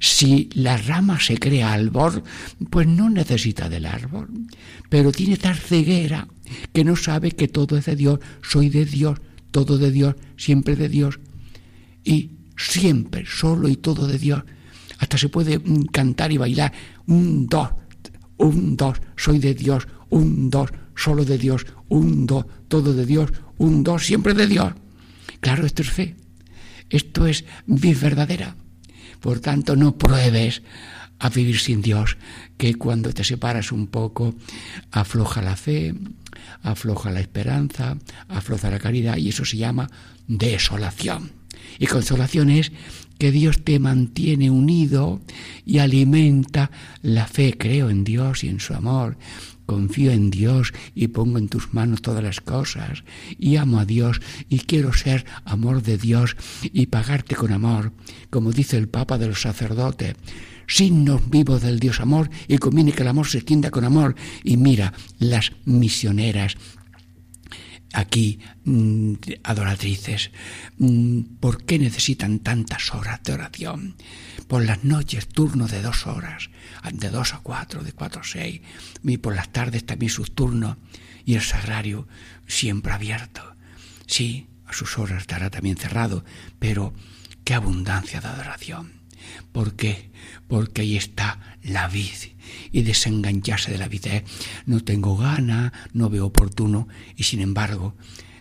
si 0.00 0.48
la 0.54 0.78
rama 0.78 1.20
se 1.20 1.38
crea 1.38 1.74
árbol, 1.74 2.22
pues 2.70 2.86
no 2.86 3.10
necesita 3.10 3.68
del 3.68 3.84
árbol, 3.84 4.28
pero 4.88 5.12
tiene 5.12 5.36
tal 5.36 5.56
ceguera 5.56 6.26
que 6.72 6.84
no 6.84 6.96
sabe 6.96 7.32
que 7.32 7.48
todo 7.48 7.76
es 7.76 7.84
de 7.84 7.96
Dios, 7.96 8.20
soy 8.42 8.68
de 8.68 8.84
Dios, 8.84 9.18
todo 9.54 9.78
de 9.78 9.92
Dios, 9.92 10.16
siempre 10.36 10.74
de 10.74 10.88
Dios, 10.88 11.20
y 12.02 12.32
siempre, 12.56 13.24
solo 13.24 13.68
y 13.68 13.76
todo 13.76 14.08
de 14.08 14.18
Dios. 14.18 14.42
Hasta 14.98 15.16
se 15.16 15.28
puede 15.28 15.60
mm, 15.60 15.84
cantar 15.92 16.32
y 16.32 16.38
bailar, 16.38 16.72
un, 17.06 17.46
dos, 17.46 17.68
un, 18.36 18.76
dos, 18.76 19.00
soy 19.14 19.38
de 19.38 19.54
Dios, 19.54 19.86
un, 20.10 20.50
dos, 20.50 20.70
solo 20.96 21.24
de 21.24 21.38
Dios, 21.38 21.66
un, 21.88 22.26
dos, 22.26 22.46
todo 22.66 22.92
de 22.94 23.06
Dios, 23.06 23.30
un, 23.56 23.84
dos, 23.84 24.04
siempre 24.04 24.34
de 24.34 24.48
Dios. 24.48 24.72
Claro, 25.38 25.64
esto 25.64 25.82
es 25.82 25.90
fe, 25.90 26.16
esto 26.90 27.24
es 27.28 27.44
vida 27.64 28.00
verdadera. 28.00 28.56
Por 29.20 29.38
tanto, 29.38 29.76
no 29.76 29.96
pruebes 29.96 30.62
a 31.18 31.28
vivir 31.28 31.58
sin 31.58 31.82
Dios, 31.82 32.16
que 32.56 32.74
cuando 32.74 33.12
te 33.12 33.24
separas 33.24 33.72
un 33.72 33.86
poco 33.86 34.34
afloja 34.90 35.42
la 35.42 35.56
fe, 35.56 35.94
afloja 36.62 37.10
la 37.10 37.20
esperanza, 37.20 37.96
afloja 38.28 38.70
la 38.70 38.78
caridad 38.78 39.16
y 39.16 39.28
eso 39.28 39.44
se 39.44 39.56
llama 39.56 39.90
desolación. 40.26 41.32
Y 41.78 41.86
consolación 41.86 42.50
es 42.50 42.72
que 43.18 43.30
Dios 43.30 43.64
te 43.64 43.78
mantiene 43.78 44.50
unido 44.50 45.20
y 45.64 45.78
alimenta 45.78 46.70
la 47.02 47.26
fe. 47.26 47.56
Creo 47.56 47.90
en 47.90 48.04
Dios 48.04 48.44
y 48.44 48.48
en 48.48 48.60
su 48.60 48.74
amor. 48.74 49.16
Confío 49.66 50.10
en 50.10 50.30
Dios 50.30 50.74
y 50.94 51.08
pongo 51.08 51.38
en 51.38 51.48
tus 51.48 51.72
manos 51.72 52.02
todas 52.02 52.22
las 52.22 52.40
cosas. 52.40 53.04
Y 53.38 53.56
amo 53.56 53.78
a 53.78 53.86
Dios 53.86 54.20
y 54.48 54.58
quiero 54.58 54.92
ser 54.92 55.24
amor 55.44 55.82
de 55.82 55.96
Dios 55.96 56.36
y 56.62 56.86
pagarte 56.86 57.34
con 57.34 57.52
amor, 57.52 57.92
como 58.28 58.52
dice 58.52 58.76
el 58.76 58.88
Papa 58.88 59.16
de 59.16 59.28
los 59.28 59.40
sacerdotes 59.40 60.16
signos 60.66 61.28
vivos 61.28 61.62
del 61.62 61.80
Dios 61.80 62.00
amor 62.00 62.30
y 62.48 62.58
conviene 62.58 62.92
que 62.92 63.02
el 63.02 63.08
amor 63.08 63.26
se 63.26 63.38
extienda 63.38 63.70
con 63.70 63.84
amor. 63.84 64.14
Y 64.42 64.56
mira, 64.56 64.92
las 65.18 65.52
misioneras 65.64 66.56
aquí, 67.94 68.40
mm, 68.64 69.14
adoratrices, 69.44 70.30
mm, 70.78 71.20
¿por 71.40 71.64
qué 71.64 71.78
necesitan 71.78 72.40
tantas 72.40 72.92
horas 72.92 73.22
de 73.22 73.32
oración? 73.32 73.94
Por 74.48 74.64
las 74.64 74.84
noches, 74.84 75.28
turnos 75.28 75.70
de 75.70 75.80
dos 75.80 76.06
horas, 76.06 76.50
de 76.92 77.08
dos 77.08 77.32
a 77.32 77.38
cuatro, 77.38 77.82
de 77.82 77.92
cuatro 77.92 78.20
a 78.20 78.24
seis, 78.24 78.60
y 79.02 79.16
por 79.18 79.34
las 79.34 79.50
tardes 79.52 79.86
también 79.86 80.10
sus 80.10 80.34
turnos, 80.34 80.76
y 81.24 81.34
el 81.34 81.42
sagrario 81.42 82.06
siempre 82.46 82.92
abierto. 82.92 83.56
Sí, 84.06 84.48
a 84.66 84.72
sus 84.72 84.98
horas 84.98 85.22
estará 85.22 85.48
también 85.50 85.76
cerrado, 85.76 86.24
pero 86.58 86.92
qué 87.44 87.54
abundancia 87.54 88.20
de 88.20 88.28
adoración. 88.28 89.03
¿Por 89.52 89.74
qué? 89.74 90.10
Porque 90.48 90.82
ahí 90.82 90.96
está 90.96 91.56
la 91.62 91.88
vid. 91.88 92.32
Y 92.72 92.82
desengancharse 92.82 93.70
de 93.72 93.78
la 93.78 93.88
vida. 93.88 94.16
¿eh? 94.16 94.24
No 94.66 94.80
tengo 94.82 95.16
gana, 95.16 95.72
no 95.92 96.10
veo 96.10 96.26
oportuno. 96.26 96.88
Y 97.16 97.24
sin 97.24 97.40
embargo, 97.40 97.94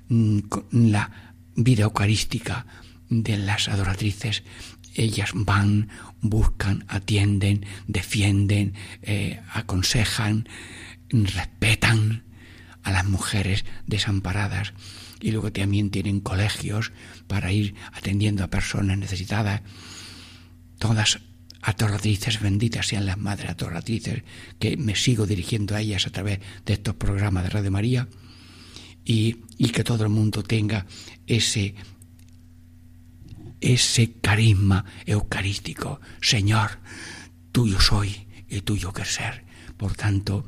mm, 0.10 0.40
la 0.72 1.34
vida 1.56 1.84
eucarística 1.84 2.66
de 3.10 3.38
las 3.38 3.68
adoratrices, 3.70 4.44
ellas 4.96 5.32
van, 5.34 5.90
buscan, 6.22 6.86
atienden, 6.88 7.66
defienden, 7.88 8.74
eh, 9.02 9.42
aconsejan, 9.54 10.48
respetan 11.10 12.24
a 12.84 12.92
las 12.92 13.06
mujeres 13.06 13.66
desamparadas 13.88 14.74
y 15.20 15.32
luego 15.32 15.52
también 15.52 15.90
tienen 15.90 16.20
colegios 16.20 16.92
para 17.28 17.52
ir 17.52 17.76
atendiendo 17.94 18.44
a 18.44 18.50
personas 18.50 18.98
necesitadas 18.98 19.62
todas 20.84 21.22
atorratrices 21.62 22.42
benditas 22.42 22.88
sean 22.88 23.06
las 23.06 23.18
madres 23.18 23.52
atorratrices, 23.52 24.24
que 24.60 24.76
me 24.76 24.98
sigo 24.98 25.26
dirigiendo 25.26 25.76
a 25.76 25.80
ellas 25.80 26.06
a 26.08 26.10
través 26.10 26.42
de 26.66 26.74
estos 26.74 26.96
programas 26.96 27.46
de 27.46 27.52
Radio 27.52 27.72
María, 27.72 28.10
y, 29.06 29.38
y 29.58 29.70
que 29.70 29.86
todo 29.86 30.04
el 30.04 30.10
mundo 30.10 30.44
tenga 30.44 30.86
ese, 31.26 31.76
ese 33.62 34.12
carisma 34.20 34.84
eucarístico. 35.06 36.02
Señor, 36.20 36.80
tuyo 37.54 37.80
soy 37.80 38.28
y 38.50 38.60
tuyo 38.60 38.92
que 38.92 39.06
ser. 39.06 39.46
Por 39.78 39.96
tanto, 39.96 40.46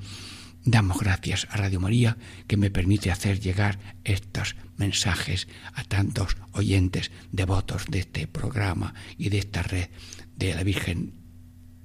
damos 0.65 0.99
gracias 0.99 1.47
a 1.49 1.55
Radio 1.55 1.79
María 1.79 2.17
que 2.45 2.57
me 2.57 2.71
permite 2.71 3.09
hacer 3.09 3.39
llegar 3.39 3.79
estos 4.03 4.57
mensajes 4.75 5.47
a 5.75 5.85
tantos 5.85 6.35
oyentes 6.51 7.11
devotos 7.31 7.85
de 7.87 7.99
este 7.99 8.27
programa 8.27 8.93
y 9.17 9.29
de 9.29 9.37
esta 9.37 9.63
red 9.63 9.87
de 10.35 10.53
la 10.55 10.63
Virgen 10.63 11.13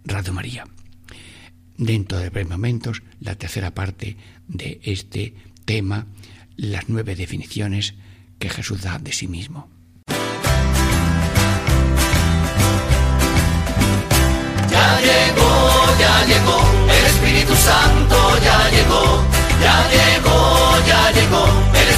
Radio 0.04 0.32
María. 0.32 0.64
dentro 1.76 2.18
de 2.18 2.28
breves 2.28 2.50
momentos 2.50 3.02
la 3.20 3.34
tercera 3.36 3.70
parte 3.74 4.16
de 4.48 4.80
este 4.82 5.34
tema, 5.64 6.06
las 6.56 6.88
nueve 6.88 7.14
definiciones 7.16 7.94
que 8.38 8.50
Jesús 8.50 8.82
da 8.82 8.98
de 8.98 9.12
sí 9.12 9.28
mismo. 9.28 9.68
Ya 14.70 15.00
llegó, 15.00 15.98
ya 15.98 16.26
llegó, 16.26 16.58
el 16.98 17.04
Espíritu 17.06 17.54
Santo 17.54 18.16
ya 18.44 18.70
llegó, 18.70 19.24
ya 19.62 19.76
llegó, 19.90 20.86
ya 20.86 21.12
llegó, 21.12 21.69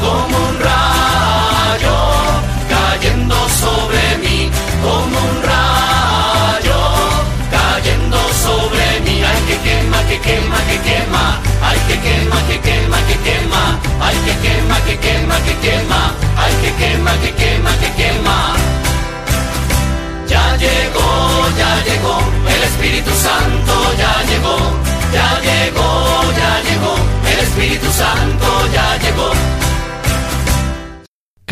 como 0.00 0.36
un 0.48 0.54
rayo 0.68 1.98
cayendo 2.68 3.36
sobre 3.48 4.02
mí, 4.18 4.50
como 4.82 5.19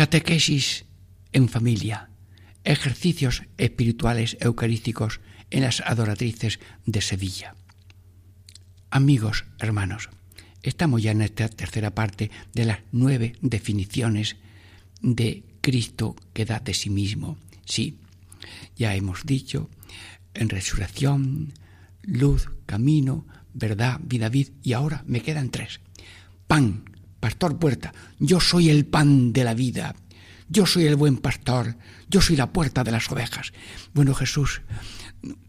Catequesis 0.09 0.85
en 1.33 1.49
familia. 1.49 2.09
Ejercicios 2.63 3.43
espirituales 3.59 4.37
eucarísticos 4.39 5.19
en 5.51 5.61
las 5.61 5.81
adoratrices 5.81 6.59
de 6.87 7.01
Sevilla. 7.01 7.53
Amigos, 8.89 9.45
hermanos, 9.59 10.09
estamos 10.63 11.03
ya 11.03 11.11
en 11.11 11.21
esta 11.21 11.47
tercera 11.47 11.93
parte 11.93 12.31
de 12.55 12.65
las 12.65 12.79
nueve 12.91 13.35
definiciones 13.41 14.37
de 15.03 15.43
Cristo 15.61 16.15
que 16.33 16.45
da 16.45 16.59
de 16.59 16.73
sí 16.73 16.89
mismo. 16.89 17.37
Sí, 17.65 17.99
ya 18.75 18.95
hemos 18.95 19.27
dicho 19.27 19.69
en 20.33 20.49
resurrección, 20.49 21.53
luz, 22.01 22.49
camino, 22.65 23.27
verdad, 23.53 23.99
vida, 24.03 24.29
vid, 24.29 24.53
y 24.63 24.73
ahora 24.73 25.03
me 25.05 25.21
quedan 25.21 25.51
tres. 25.51 25.81
Pan, 26.47 26.85
pastor 27.19 27.57
puerta, 27.57 27.93
yo 28.19 28.39
soy 28.39 28.69
el 28.69 28.85
pan 28.85 29.33
de 29.33 29.43
la 29.43 29.53
vida, 29.53 29.95
yo 30.47 30.65
soy 30.65 30.85
el 30.85 30.95
buen 30.95 31.17
pastor, 31.17 31.75
yo 32.09 32.21
soy 32.21 32.35
la 32.35 32.51
puerta 32.51 32.83
de 32.83 32.91
las 32.91 33.11
ovejas. 33.11 33.53
Bueno, 33.93 34.15
Jesús, 34.15 34.61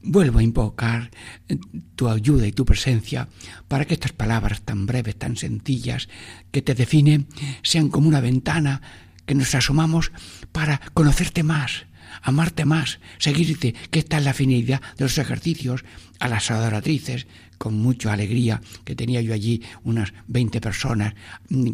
vuelvo 0.02 0.38
a 0.38 0.42
invocar 0.42 1.11
eh, 1.48 1.59
tu 1.94 2.09
ayuda 2.09 2.46
y 2.46 2.52
tu 2.52 2.64
presencia 2.64 3.28
para 3.68 3.85
que 3.85 3.94
estas 3.94 4.12
palabras 4.12 4.62
tan 4.62 4.87
breves, 4.87 5.16
tan 5.16 5.37
sencillas, 5.37 6.09
que 6.50 6.62
te 6.62 6.74
definen, 6.74 7.28
sean 7.62 7.88
como 7.88 8.09
una 8.09 8.20
ventana 8.20 8.83
que 9.26 9.35
nos 9.35 9.54
asomamos 9.54 10.12
para 10.52 10.80
conocerte 10.92 11.42
más, 11.42 11.87
amarte 12.22 12.64
más, 12.64 12.98
seguirte, 13.18 13.74
que 13.90 14.00
esta 14.00 14.18
es 14.18 14.24
la 14.24 14.35
finalidad 14.35 14.80
de 14.96 15.04
los 15.04 15.18
ejercicios 15.18 15.85
a 16.18 16.28
las 16.28 16.50
adoratrices, 16.50 17.26
con 17.61 17.75
mucha 17.75 18.14
alegría, 18.14 18.62
que 18.87 18.96
tenía 18.96 19.20
yo 19.20 19.35
allí 19.35 19.61
unas 19.85 20.14
20 20.29 20.62
personas, 20.62 21.12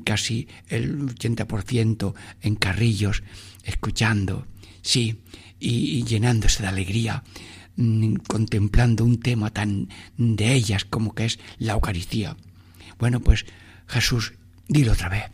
casi 0.03 0.49
el 0.67 1.07
80% 1.15 2.13
en 2.43 2.57
carrillos, 2.57 3.23
escuchando, 3.63 4.49
sí, 4.83 5.21
y, 5.61 5.99
y 5.99 6.03
llenándose 6.03 6.65
de 6.65 6.71
alegría, 6.71 7.23
mm, 7.77 8.17
contemplando 8.27 9.05
un 9.05 9.21
tema 9.21 9.51
tan 9.51 9.89
de 10.17 10.55
ellas 10.55 10.85
como 10.85 11.15
que 11.15 11.27
es 11.27 11.39
la 11.59 11.75
Eucaristía. 11.75 12.37
Bueno, 12.99 13.21
pues 13.21 13.47
Jesús, 13.87 14.33
dilo 14.67 14.91
otra 14.91 15.09
vez, 15.09 15.27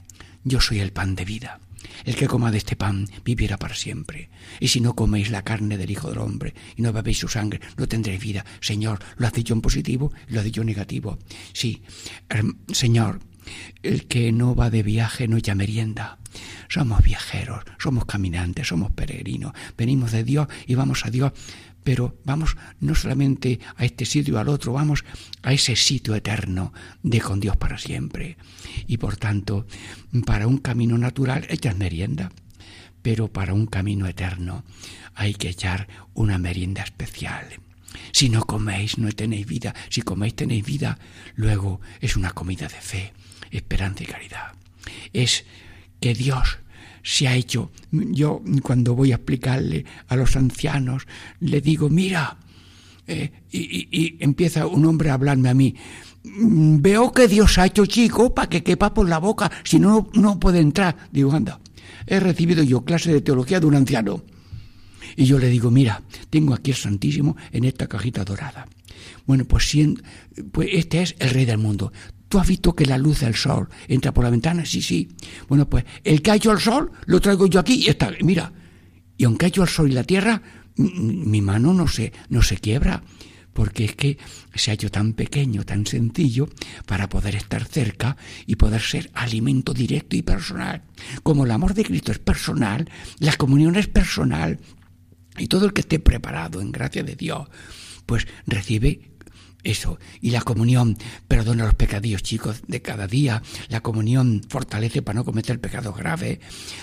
yo 0.45 0.61
soy 0.61 0.81
el 0.81 0.93
pan 0.93 1.15
de 1.15 1.25
vida. 1.25 1.61
El 2.05 2.16
que 2.16 2.27
coma 2.27 2.51
de 2.51 2.59
este 2.59 2.77
pan 2.77 3.09
vivirá 3.25 3.57
para 3.57 3.75
siempre. 3.75 4.31
Y 4.61 4.68
si 4.68 4.81
no 4.81 4.95
coméis 4.95 5.31
la 5.31 5.42
carne 5.42 5.79
del 5.79 5.90
Hijo 5.90 6.09
del 6.09 6.18
Hombre 6.18 6.55
y 6.77 6.83
no 6.83 6.92
bebéis 6.92 7.18
su 7.18 7.29
sangre, 7.29 7.61
no 7.77 7.87
tendréis 7.87 8.21
vida. 8.21 8.45
Señor, 8.61 9.01
¿lo 9.16 9.27
has 9.27 9.33
dicho 9.33 9.55
en 9.55 9.61
positivo 9.61 10.12
y 10.29 10.35
lo 10.35 10.40
has 10.40 10.45
dicho 10.45 10.62
en 10.62 10.68
negativo? 10.68 11.18
Sí, 11.53 11.83
Señor, 12.73 13.21
el 13.83 14.07
que 14.07 14.33
no 14.33 14.55
va 14.55 14.71
de 14.71 14.83
viaje 14.83 15.29
no 15.29 15.37
echa 15.37 15.55
merienda. 15.55 16.18
Somos 16.68 17.03
viajeros, 17.03 17.64
somos 17.79 18.07
caminantes, 18.07 18.68
somos 18.68 18.90
peregrinos. 18.92 19.53
Venimos 19.77 20.12
de 20.12 20.25
Dios 20.25 20.49
y 20.66 20.75
vamos 20.75 21.05
a 21.05 21.11
Dios, 21.11 21.33
pero 21.85 22.16
vamos 22.25 22.57
no 22.81 22.95
solamente 22.95 23.61
a 23.77 23.85
este 23.85 24.05
sitio 24.05 24.38
al 24.38 24.49
otro, 24.49 24.73
vamos 24.73 25.05
a 25.42 25.53
ese 25.53 25.77
sitio 25.77 26.14
eterno 26.14 26.73
de 27.03 27.21
con 27.21 27.40
Dios 27.40 27.57
para 27.57 27.79
siempre. 27.79 28.37
Y 28.87 28.99
por 28.99 29.16
tanto, 29.16 29.66
para 30.25 30.47
un 30.47 30.59
camino 30.59 30.99
natural 30.99 31.47
echas 31.49 31.77
merienda, 31.77 32.31
pero 33.03 33.33
para 33.33 33.53
un 33.53 33.66
camino 33.66 34.07
eterno 34.07 34.64
hay 35.14 35.35
que 35.35 35.49
echar 35.49 35.88
una 36.14 36.38
merienda 36.38 36.83
especial. 36.83 37.47
Si 38.12 38.29
no 38.29 38.45
coméis, 38.47 38.99
no 38.99 39.11
tenéis 39.12 39.47
vida. 39.47 39.75
Si 39.90 40.03
coméis, 40.03 40.35
tenéis 40.35 40.64
vida. 40.64 40.99
Luego 41.35 41.81
es 42.01 42.16
una 42.16 42.31
comida 42.31 42.68
de 42.68 42.81
fe, 42.81 43.12
esperanza 43.51 44.05
y 44.05 44.07
caridad. 44.07 44.53
Es 45.12 45.45
que 46.01 46.14
Dios 46.14 46.59
se 47.03 47.29
ha 47.29 47.35
hecho. 47.35 47.71
Yo 47.91 48.43
cuando 48.62 48.95
voy 48.95 49.12
a 49.12 49.17
explicarle 49.17 49.85
a 50.09 50.17
los 50.17 50.37
ancianos, 50.37 51.07
le 51.41 51.61
digo, 51.61 51.88
mira, 51.88 52.38
eh, 53.07 53.31
y, 53.51 54.17
empieza 54.21 54.67
un 54.67 54.85
hombre 54.87 55.11
a 55.11 55.15
hablarme 55.15 55.49
a 55.49 55.55
mí. 55.55 55.75
"Mm, 56.24 56.81
Veo 56.81 57.12
que 57.12 57.26
Dios 57.29 57.59
ha 57.59 57.66
hecho 57.66 57.85
chico 57.87 58.33
para 58.35 58.49
que 58.49 58.62
quepa 58.62 58.95
por 58.95 59.09
la 59.09 59.18
boca, 59.18 59.51
si 59.64 59.79
no, 59.79 60.09
no 60.14 60.39
puede 60.39 60.61
entrar. 60.61 60.97
Digo, 61.11 61.33
anda, 61.33 61.59
he 62.07 62.20
recibido 62.20 62.62
yo 62.62 62.85
clase 62.85 63.12
de 63.12 63.20
teología 63.20 63.59
de 63.61 63.66
un 63.66 63.74
anciano. 63.74 64.22
Y 65.16 65.24
yo 65.24 65.39
le 65.39 65.51
digo, 65.51 65.70
mira, 65.70 66.03
tengo 66.31 66.55
aquí 66.55 66.70
el 66.70 66.76
Santísimo 66.76 67.37
en 67.51 67.64
esta 67.64 67.87
cajita 67.89 68.24
dorada. 68.24 68.66
Bueno, 69.26 69.45
pues, 69.45 69.64
sien- 69.68 70.01
pues 70.53 70.68
este 70.72 71.03
es 71.03 71.16
el 71.18 71.31
Rey 71.31 71.45
del 71.45 71.59
mundo. 71.59 71.93
¿Tú 72.33 72.39
has 72.39 72.49
visto 72.49 72.74
que 72.74 72.87
la 72.87 72.97
luz 72.97 73.20
del 73.20 73.35
sol 73.35 73.68
entra 73.89 74.14
por 74.14 74.24
la 74.24 74.30
ventana? 74.30 74.64
Sí, 74.64 74.80
sí. 74.80 75.07
Bueno, 75.51 75.68
pues 75.68 75.85
el 76.03 76.22
que 76.22 76.30
ha 76.30 76.37
hecho 76.37 76.51
el 76.51 76.61
sol 76.61 76.91
lo 77.05 77.20
traigo 77.20 77.47
yo 77.47 77.61
aquí 77.61 77.74
y 77.74 77.91
está. 77.91 78.11
Mira, 78.22 78.51
y 79.18 79.24
aunque 79.24 79.45
ha 79.45 79.49
hecho 79.49 79.61
el 79.61 79.68
sol 79.68 79.91
y 79.91 79.93
la 79.93 80.03
tierra, 80.03 80.41
mi 80.76 81.43
mano 81.43 81.74
no 81.74 81.87
se, 81.87 82.11
no 82.30 82.41
se 82.41 82.57
quiebra, 82.57 83.03
porque 83.53 83.85
es 83.85 83.97
que 83.97 84.16
se 84.55 84.70
ha 84.70 84.74
hecho 84.74 84.91
tan 84.91 85.12
pequeño, 85.12 85.64
tan 85.64 85.85
sencillo, 85.85 86.49
para 86.87 87.07
poder 87.11 87.37
estar 87.37 87.66
cerca 87.66 88.16
y 88.47 88.57
poder 88.57 88.80
ser 88.80 89.11
alimento 89.12 89.74
directo 89.74 90.16
y 90.16 90.22
personal. 90.22 90.85
Como 91.22 91.45
el 91.45 91.51
amor 91.51 91.74
de 91.74 91.85
Cristo 91.85 92.12
es 92.12 92.18
personal, 92.18 92.89
la 93.18 93.37
comunión 93.37 93.76
es 93.76 93.89
personal, 93.89 94.59
y 95.37 95.49
todo 95.49 95.66
el 95.66 95.74
que 95.74 95.83
esté 95.83 95.99
preparado 95.99 96.62
en 96.62 96.72
gracia 96.72 97.03
de 97.03 97.14
Dios, 97.14 97.47
pues 98.07 98.26
recibe 98.47 99.12
eso. 99.65 99.99
Y 100.21 100.31
la 100.31 100.43
comunión 100.43 100.97
perdona 101.29 101.65
los 101.65 101.75
pecadillos 101.75 102.23
chicos 102.23 102.63
de 102.67 102.83
cada 102.83 103.07
día. 103.07 103.43
La 103.69 103.81
comunión 103.81 104.43
fortalece 104.49 105.03
para 105.03 105.19
no 105.19 105.25
cometer 105.25 105.61
pecados 105.61 105.97
graves. 105.97 106.39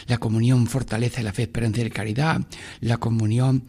La 0.08 0.18
comunión 0.18 0.68
fortalece 0.68 1.24
la 1.24 1.34
fe, 1.34 1.44
esperanza 1.44 1.82
y 1.82 1.90
caridad. 1.90 2.42
La 2.80 2.98
comunión 2.98 3.66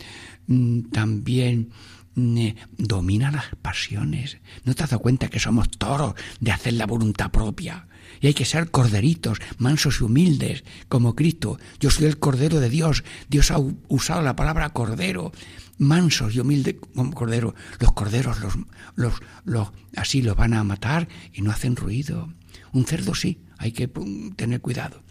mm, 0.47 0.91
también 0.91 1.71
mm, 2.15 2.39
eh, 2.39 2.57
domina 2.77 3.31
las 3.31 3.47
pasiones. 3.61 4.39
¿No 4.65 4.75
te 4.75 4.85
has 4.85 4.91
dado 4.91 5.03
cuenta 5.03 5.29
que 5.29 5.41
somos 5.41 5.71
toros 5.71 6.15
de 6.41 6.53
hacer 6.53 6.75
la 6.75 6.87
voluntad 6.87 7.31
propia? 7.31 7.87
Y 8.21 8.27
hay 8.27 8.35
que 8.35 8.45
ser 8.45 8.71
corderitos, 8.71 9.39
mansos 9.59 10.01
y 10.01 10.05
humildes, 10.05 10.65
como 10.89 11.15
Cristo. 11.15 11.59
Yo 11.79 11.91
soy 11.91 12.07
el 12.07 12.19
Cordero 12.19 12.61
de 12.61 12.69
Dios. 12.69 13.05
Dios 13.29 13.51
ha 13.51 13.59
usado 13.89 14.23
la 14.23 14.37
palabra 14.37 14.71
cordero, 14.71 15.33
mansos 15.81 16.35
y 16.35 16.41
humildes 16.41 16.77
como 16.95 17.13
cordero. 17.13 17.55
Los 17.81 17.93
corderos, 17.93 18.39
los, 18.41 18.55
los, 18.95 19.15
los, 19.45 19.73
así 19.97 20.23
los 20.23 20.37
van 20.37 20.55
a 20.55 20.63
matar 20.63 21.09
y 21.33 21.43
no 21.43 21.51
hacen 21.51 21.75
ruido. 21.75 22.33
Un 22.73 22.85
cerdo 22.85 23.15
sí, 23.15 23.41
hay 23.59 23.73
que 23.73 23.89
tener 24.37 24.61
cuidado. 24.61 25.03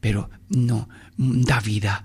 Pero 0.00 0.28
no, 0.48 0.88
da 1.16 1.60
vida 1.60 2.04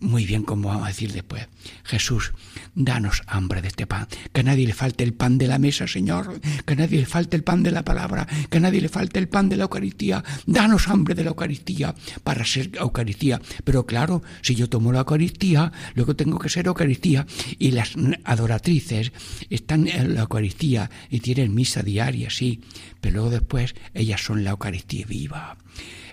muy 0.00 0.26
bien 0.26 0.42
como 0.42 0.68
vamos 0.68 0.84
a 0.84 0.88
decir 0.88 1.12
después. 1.12 1.48
Jesús, 1.84 2.32
danos 2.74 3.22
hambre 3.26 3.62
de 3.62 3.68
este 3.68 3.86
pan. 3.86 4.06
Que 4.32 4.40
a 4.40 4.44
nadie 4.44 4.66
le 4.66 4.74
falte 4.74 5.04
el 5.04 5.14
pan 5.14 5.38
de 5.38 5.48
la 5.48 5.58
mesa, 5.58 5.86
Señor. 5.86 6.40
Que 6.64 6.74
a 6.74 6.76
nadie 6.76 7.00
le 7.00 7.06
falte 7.06 7.36
el 7.36 7.44
pan 7.44 7.62
de 7.62 7.70
la 7.70 7.84
palabra. 7.84 8.26
Que 8.50 8.58
a 8.58 8.60
nadie 8.60 8.80
le 8.80 8.88
falte 8.88 9.18
el 9.18 9.28
pan 9.28 9.48
de 9.48 9.56
la 9.56 9.64
Eucaristía. 9.64 10.24
Danos 10.46 10.88
hambre 10.88 11.14
de 11.14 11.24
la 11.24 11.30
Eucaristía 11.30 11.94
para 12.22 12.44
ser 12.44 12.70
Eucaristía. 12.76 13.40
Pero 13.64 13.86
claro, 13.86 14.22
si 14.42 14.54
yo 14.54 14.68
tomo 14.68 14.92
la 14.92 15.00
Eucaristía, 15.00 15.72
luego 15.94 16.16
tengo 16.16 16.38
que 16.38 16.48
ser 16.48 16.66
Eucaristía. 16.66 17.26
Y 17.58 17.72
las 17.72 17.94
adoratrices 18.24 19.12
están 19.50 19.88
en 19.88 20.14
la 20.14 20.22
Eucaristía 20.22 20.90
y 21.10 21.20
tienen 21.20 21.54
misa 21.54 21.82
diaria, 21.82 22.30
sí. 22.30 22.60
Pero 23.00 23.16
luego 23.16 23.30
después 23.30 23.74
ellas 23.94 24.22
son 24.22 24.44
la 24.44 24.50
Eucaristía 24.50 25.06
viva 25.06 25.56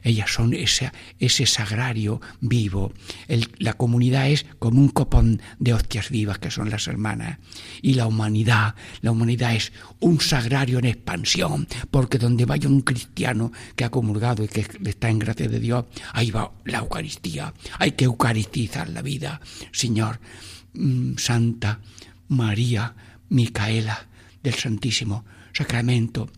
ellas 0.05 0.31
son 0.31 0.53
ese, 0.53 0.91
ese 1.19 1.45
sagrario 1.47 2.21
vivo. 2.39 2.93
la 3.57 3.73
comunidad 3.73 4.29
es 4.29 4.45
como 4.59 4.79
un 4.79 4.89
copón 4.89 5.41
de 5.59 5.73
hostias 5.73 6.09
vivas 6.11 6.37
que 6.37 6.51
son 6.51 6.69
las 6.69 6.87
hermanas. 6.87 7.39
Y 7.81 7.95
la 7.95 8.05
humanidad, 8.05 8.75
la 9.01 9.11
humanidad 9.11 9.55
es 9.55 9.73
un 9.99 10.21
sagrario 10.21 10.77
en 10.77 10.85
expansión, 10.85 11.67
porque 11.89 12.19
donde 12.19 12.45
vaya 12.45 12.69
un 12.69 12.81
cristiano 12.81 13.51
que 13.75 13.83
ha 13.83 13.89
comulgado 13.89 14.43
y 14.43 14.47
que 14.47 14.67
está 14.85 15.09
en 15.09 15.19
gracia 15.19 15.49
de 15.49 15.59
Dios, 15.59 15.85
ahí 16.13 16.29
va 16.29 16.51
la 16.65 16.77
Eucaristía. 16.77 17.53
Hay 17.79 17.93
que 17.93 18.05
eucaristizar 18.05 18.87
la 18.89 19.01
vida. 19.01 19.41
Señor, 19.71 20.19
mm, 20.75 21.17
Santa 21.17 21.79
María 22.27 22.93
Micaela 23.29 24.07
del 24.43 24.53
Santísimo 24.53 25.25
Sacramento, 25.51 26.29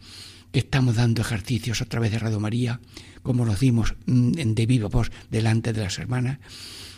estamos 0.54 0.96
dando 0.96 1.22
ejercicios 1.22 1.82
a 1.82 1.86
través 1.86 2.12
de 2.12 2.20
Radio 2.20 2.40
María, 2.40 2.80
como 3.28 3.46
nos 3.46 3.60
dimos 3.60 3.94
mm, 4.06 4.32
de 4.32 4.66
viva 4.66 4.88
voz 4.88 5.12
delante 5.30 5.74
de 5.74 5.84
las 5.84 6.00
hermanas, 6.00 6.40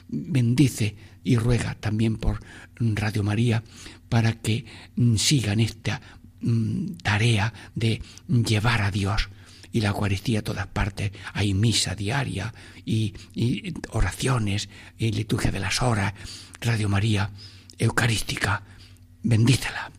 bendice 0.07 0.95
y 1.23 1.37
ruega 1.37 1.73
también 1.73 2.17
por 2.17 2.39
Radio 2.79 3.23
María 3.23 3.63
para 4.09 4.33
que 4.33 4.63
mm, 4.95 5.15
sigan 5.15 5.59
esta 5.59 5.99
mm, 6.41 6.97
tarea 7.01 7.51
de 7.73 8.03
llevar 8.27 8.83
a 8.83 8.91
Dios 8.91 9.29
y 9.71 9.81
la 9.81 9.89
Eucaristía 9.89 10.39
a 10.39 10.43
todas 10.43 10.67
partes. 10.67 11.11
Hay 11.33 11.55
misa 11.55 11.95
diaria 11.95 12.53
y, 12.85 13.15
y, 13.33 13.73
oraciones 13.89 14.69
y 14.99 15.11
liturgia 15.11 15.51
de 15.51 15.59
las 15.59 15.81
horas. 15.81 16.13
Radio 16.61 16.89
María 16.89 17.31
Eucarística, 17.79 18.61
bendícela. 19.23 19.91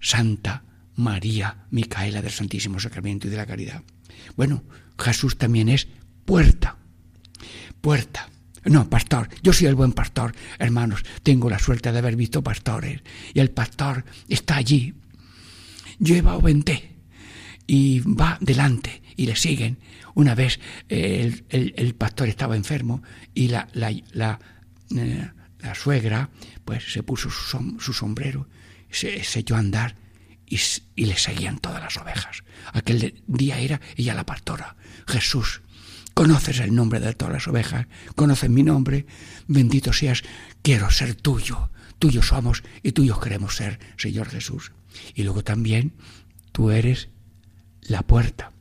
Santa 0.00 0.64
María 0.96 1.66
Micaela 1.70 2.20
del 2.20 2.32
Santísimo 2.32 2.80
Sacramento 2.80 3.28
y 3.28 3.30
de 3.30 3.36
la 3.36 3.46
Caridad. 3.46 3.82
Bueno, 4.36 4.64
Jesús 4.98 5.36
también 5.36 5.68
es 5.68 5.88
puerta. 6.24 6.76
Puerta. 7.80 8.28
No, 8.64 8.88
pastor, 8.88 9.28
yo 9.42 9.52
soy 9.52 9.66
el 9.66 9.74
buen 9.74 9.92
pastor, 9.92 10.34
hermanos, 10.58 11.02
tengo 11.24 11.50
la 11.50 11.58
suerte 11.58 11.90
de 11.90 11.98
haber 11.98 12.14
visto 12.14 12.42
pastores 12.42 13.00
y 13.34 13.40
el 13.40 13.50
pastor 13.50 14.04
está 14.28 14.56
allí. 14.56 14.94
Lleva 15.98 16.36
o 16.36 16.40
venté 16.40 16.92
y 17.66 18.00
va 18.00 18.38
delante 18.40 19.02
y 19.16 19.26
le 19.26 19.34
siguen. 19.34 19.78
Una 20.14 20.34
vez 20.34 20.60
eh, 20.88 21.42
el, 21.48 21.94
pastor 21.94 22.28
estaba 22.28 22.54
enfermo 22.54 23.02
y 23.34 23.48
la, 23.48 23.68
eh, 24.96 25.30
suegra 25.74 26.30
pues 26.64 26.92
se 26.92 27.02
puso 27.02 27.30
su, 27.30 27.92
sombrero, 27.92 28.46
se, 28.90 29.24
se 29.24 29.40
echó 29.40 29.56
a 29.56 29.58
andar 29.58 29.96
y, 30.96 31.06
le 31.06 31.16
seguían 31.16 31.58
todas 31.58 31.82
las 31.82 31.96
ovejas. 31.96 32.44
Aquel 32.72 33.22
día 33.26 33.58
era 33.58 33.80
ella 33.96 34.14
la 34.14 34.26
pastora. 34.26 34.76
Jesús, 35.06 35.62
conoces 36.14 36.60
el 36.60 36.74
nombre 36.74 37.00
de 37.00 37.14
todas 37.14 37.32
las 37.32 37.48
ovejas, 37.48 37.86
conoces 38.16 38.50
mi 38.50 38.62
nombre, 38.62 39.06
bendito 39.48 39.92
seas, 39.92 40.22
quiero 40.60 40.90
ser 40.90 41.14
tuyo, 41.14 41.70
tuyos 41.98 42.28
somos 42.28 42.62
y 42.82 42.92
tuyos 42.92 43.18
queremos 43.18 43.56
ser, 43.56 43.80
Señor 43.96 44.28
Jesús. 44.28 44.72
Y 45.14 45.22
luego 45.22 45.42
también 45.42 45.94
tú 46.52 46.70
eres 46.70 47.08
la 47.80 48.02
puerta, 48.02 48.52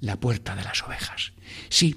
la 0.00 0.18
puerta 0.18 0.56
de 0.56 0.64
las 0.64 0.82
ovejas. 0.82 1.32
Sí, 1.68 1.96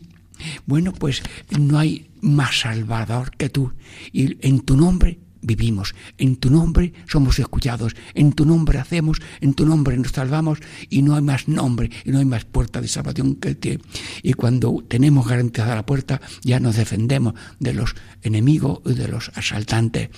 bueno, 0.66 0.94
pues 0.94 1.24
no 1.58 1.80
hay 1.80 2.10
más 2.22 2.60
salvador 2.60 3.32
que 3.38 3.50
tú, 3.50 3.74
y 4.12 4.46
en 4.46 4.60
tu 4.62 4.76
nombre 4.76 5.20
vivimos. 5.42 5.96
En 6.18 6.36
tu 6.36 6.50
nombre 6.50 6.94
somos 7.08 7.40
escuchados, 7.40 7.96
en 8.14 8.34
tu 8.34 8.46
nombre 8.46 8.80
hacemos, 8.80 9.20
en 9.42 9.54
tu 9.54 9.66
nombre 9.66 9.98
nos 9.98 10.12
salvamos 10.12 10.60
y 10.90 11.02
no 11.02 11.16
hay 11.16 11.22
más 11.22 11.48
nombre 11.48 11.90
y 12.06 12.12
no 12.12 12.20
hay 12.20 12.26
más 12.26 12.46
puerta 12.46 12.82
de 12.82 12.88
salvación 12.88 13.36
que 13.36 13.56
ti. 13.56 13.80
Y 14.24 14.34
cuando 14.34 14.84
tenemos 14.88 15.28
garantizada 15.28 15.76
la 15.76 15.86
puerta, 15.86 16.22
ya 16.44 16.60
nos 16.60 16.76
defendemos 16.76 17.34
de 17.60 17.74
los 17.74 17.96
enemigos 18.22 18.80
y 18.86 18.94
de 18.94 19.08
los 19.08 19.32
asaltantes. 19.36 20.10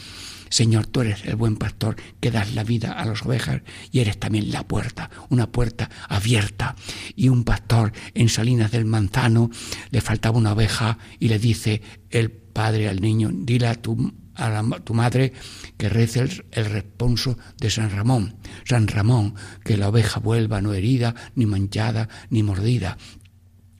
Señor, 0.51 0.85
tú 0.85 0.99
eres 0.99 1.23
el 1.23 1.37
buen 1.37 1.55
pastor 1.55 1.95
que 2.19 2.29
das 2.29 2.53
la 2.53 2.65
vida 2.65 2.91
a 2.91 3.05
las 3.05 3.25
ovejas 3.25 3.61
y 3.89 3.99
eres 3.99 4.19
también 4.19 4.51
la 4.51 4.67
puerta, 4.67 5.09
una 5.29 5.49
puerta 5.49 5.89
abierta. 6.09 6.75
Y 7.15 7.29
un 7.29 7.45
pastor 7.45 7.93
en 8.13 8.27
Salinas 8.27 8.69
del 8.71 8.83
Manzano 8.83 9.49
le 9.91 10.01
faltaba 10.01 10.37
una 10.37 10.51
oveja 10.51 10.97
y 11.19 11.29
le 11.29 11.39
dice 11.39 11.81
el 12.09 12.31
padre 12.31 12.89
al 12.89 12.99
niño, 12.99 13.29
dile 13.31 13.67
a 13.67 13.75
tu 13.75 14.13
a 14.35 14.63
tu 14.83 14.93
madre 14.93 15.33
que 15.77 15.89
rece 15.89 16.19
el, 16.51 16.65
responso 16.65 17.37
de 17.57 17.69
San 17.69 17.91
Ramón. 17.91 18.35
San 18.65 18.87
Ramón, 18.87 19.35
que 19.63 19.77
la 19.77 19.89
oveja 19.89 20.19
vuelva 20.19 20.61
no 20.61 20.73
herida, 20.73 21.15
ni 21.35 21.45
manchada, 21.45 22.09
ni 22.29 22.43
mordida. 22.43 22.97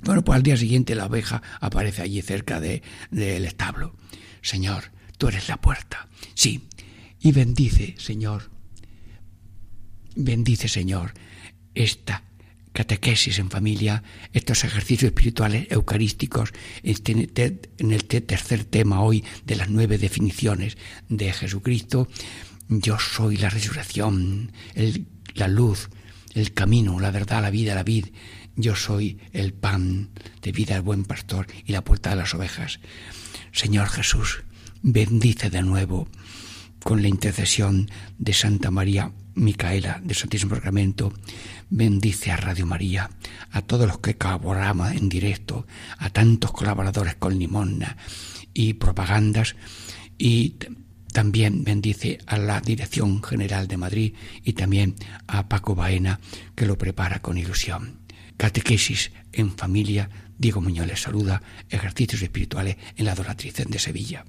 Bueno, 0.04 0.24
pues 0.24 0.36
al 0.38 0.44
día 0.44 0.58
siguiente 0.58 0.96
la 0.96 1.06
oveja 1.06 1.42
aparece 1.60 2.02
allí 2.02 2.22
cerca 2.22 2.60
del 2.60 2.82
de, 3.12 3.46
establo. 3.46 3.96
Señor, 4.42 4.86
tú 5.18 5.28
eres 5.28 5.48
la 5.48 5.58
puerta. 5.58 6.08
Sí. 6.34 6.68
Y 7.20 7.32
bendice, 7.32 7.96
Señor, 8.00 8.50
bendice, 10.16 10.68
Señor, 10.68 11.14
esta 11.76 12.24
catequesis 12.74 13.40
en 13.40 13.50
familia, 13.50 14.04
estos 14.34 14.64
ejercicios 14.64 15.10
espirituales 15.10 15.68
eucarísticos, 15.70 16.54
este, 16.84 17.12
en 17.78 17.92
el 17.92 18.06
tercer 18.06 18.64
tema 18.64 19.02
hoy 19.02 19.24
de 19.46 19.56
las 19.56 19.70
nueve 19.70 19.98
definiciones 19.98 20.78
de 21.10 21.34
Jesucristo, 21.34 22.08
yo 22.70 22.98
soy 23.00 23.38
la 23.38 23.50
resurrección, 23.50 24.52
la 25.34 25.48
luz, 25.48 25.90
el 26.34 26.54
camino, 26.54 27.00
la 27.00 27.12
verdad, 27.12 27.42
la 27.42 27.50
vida, 27.50 27.76
la 27.76 27.84
vid, 27.84 28.06
yo 28.56 28.76
soy 28.76 29.20
el 29.34 29.54
pan 29.54 30.10
de 30.42 30.52
vida, 30.52 30.76
el 30.76 30.82
buen 30.82 31.04
pastor 31.04 31.48
y 31.66 31.74
la 31.74 31.84
puerta 31.84 32.12
de 32.12 32.16
las 32.18 32.34
ovejas. 32.34 32.80
Señor 33.52 33.90
Jesús, 33.90 34.44
bendice 34.82 35.50
de 35.50 35.62
nuevo 35.62 36.08
con 36.84 37.02
la 37.02 37.08
intercesión 37.08 37.90
de 38.18 38.34
Santa 38.34 38.72
María 38.72 39.12
Micaela 39.36 40.02
del 40.04 40.16
Santísimo 40.16 40.56
Sacramento, 40.56 41.14
bendice 41.72 42.32
a 42.32 42.38
Radio 42.38 42.68
María, 42.68 43.10
a 43.50 43.62
todos 43.62 43.88
los 43.88 44.00
que 44.00 44.18
colaboramos 44.18 44.92
en 44.92 45.10
directo, 45.10 45.66
a 45.98 46.10
tantos 46.10 46.52
colaboradores 46.52 47.16
con 47.16 47.40
limosna 47.40 47.98
y 48.54 48.74
propagandas, 48.74 49.56
y 50.18 50.58
también 51.14 51.64
bendice 51.64 52.20
a 52.28 52.38
la 52.38 52.62
Dirección 52.62 53.24
General 53.24 53.68
de 53.68 53.78
Madrid 53.78 54.14
y 54.44 54.54
también 54.54 54.96
a 55.28 55.48
Paco 55.48 55.74
Baena, 55.74 56.20
que 56.56 56.66
lo 56.66 56.78
prepara 56.78 57.22
con 57.22 57.38
ilusión. 57.38 58.00
Catequesis 58.38 59.12
en 59.32 59.52
familia, 59.52 60.10
Diego 60.38 60.62
Muñoz 60.62 60.88
les 60.88 61.02
saluda, 61.02 61.42
ejercicios 61.70 62.22
espirituales 62.22 62.78
en 62.98 63.06
la 63.06 63.14
Adoratriz 63.14 63.56
de 63.56 63.80
Sevilla 63.80 64.26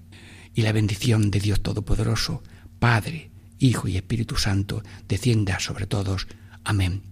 y 0.55 0.62
la 0.62 0.72
bendición 0.72 1.30
de 1.30 1.40
Dios 1.40 1.62
Todopoderoso, 1.62 2.43
Padre, 2.78 3.30
Hijo 3.59 3.88
y 3.88 3.97
Espíritu 3.97 4.36
Santo, 4.36 4.82
descienda 5.09 5.59
sobre 5.61 5.86
todos. 5.86 6.26
Amén. 6.64 7.11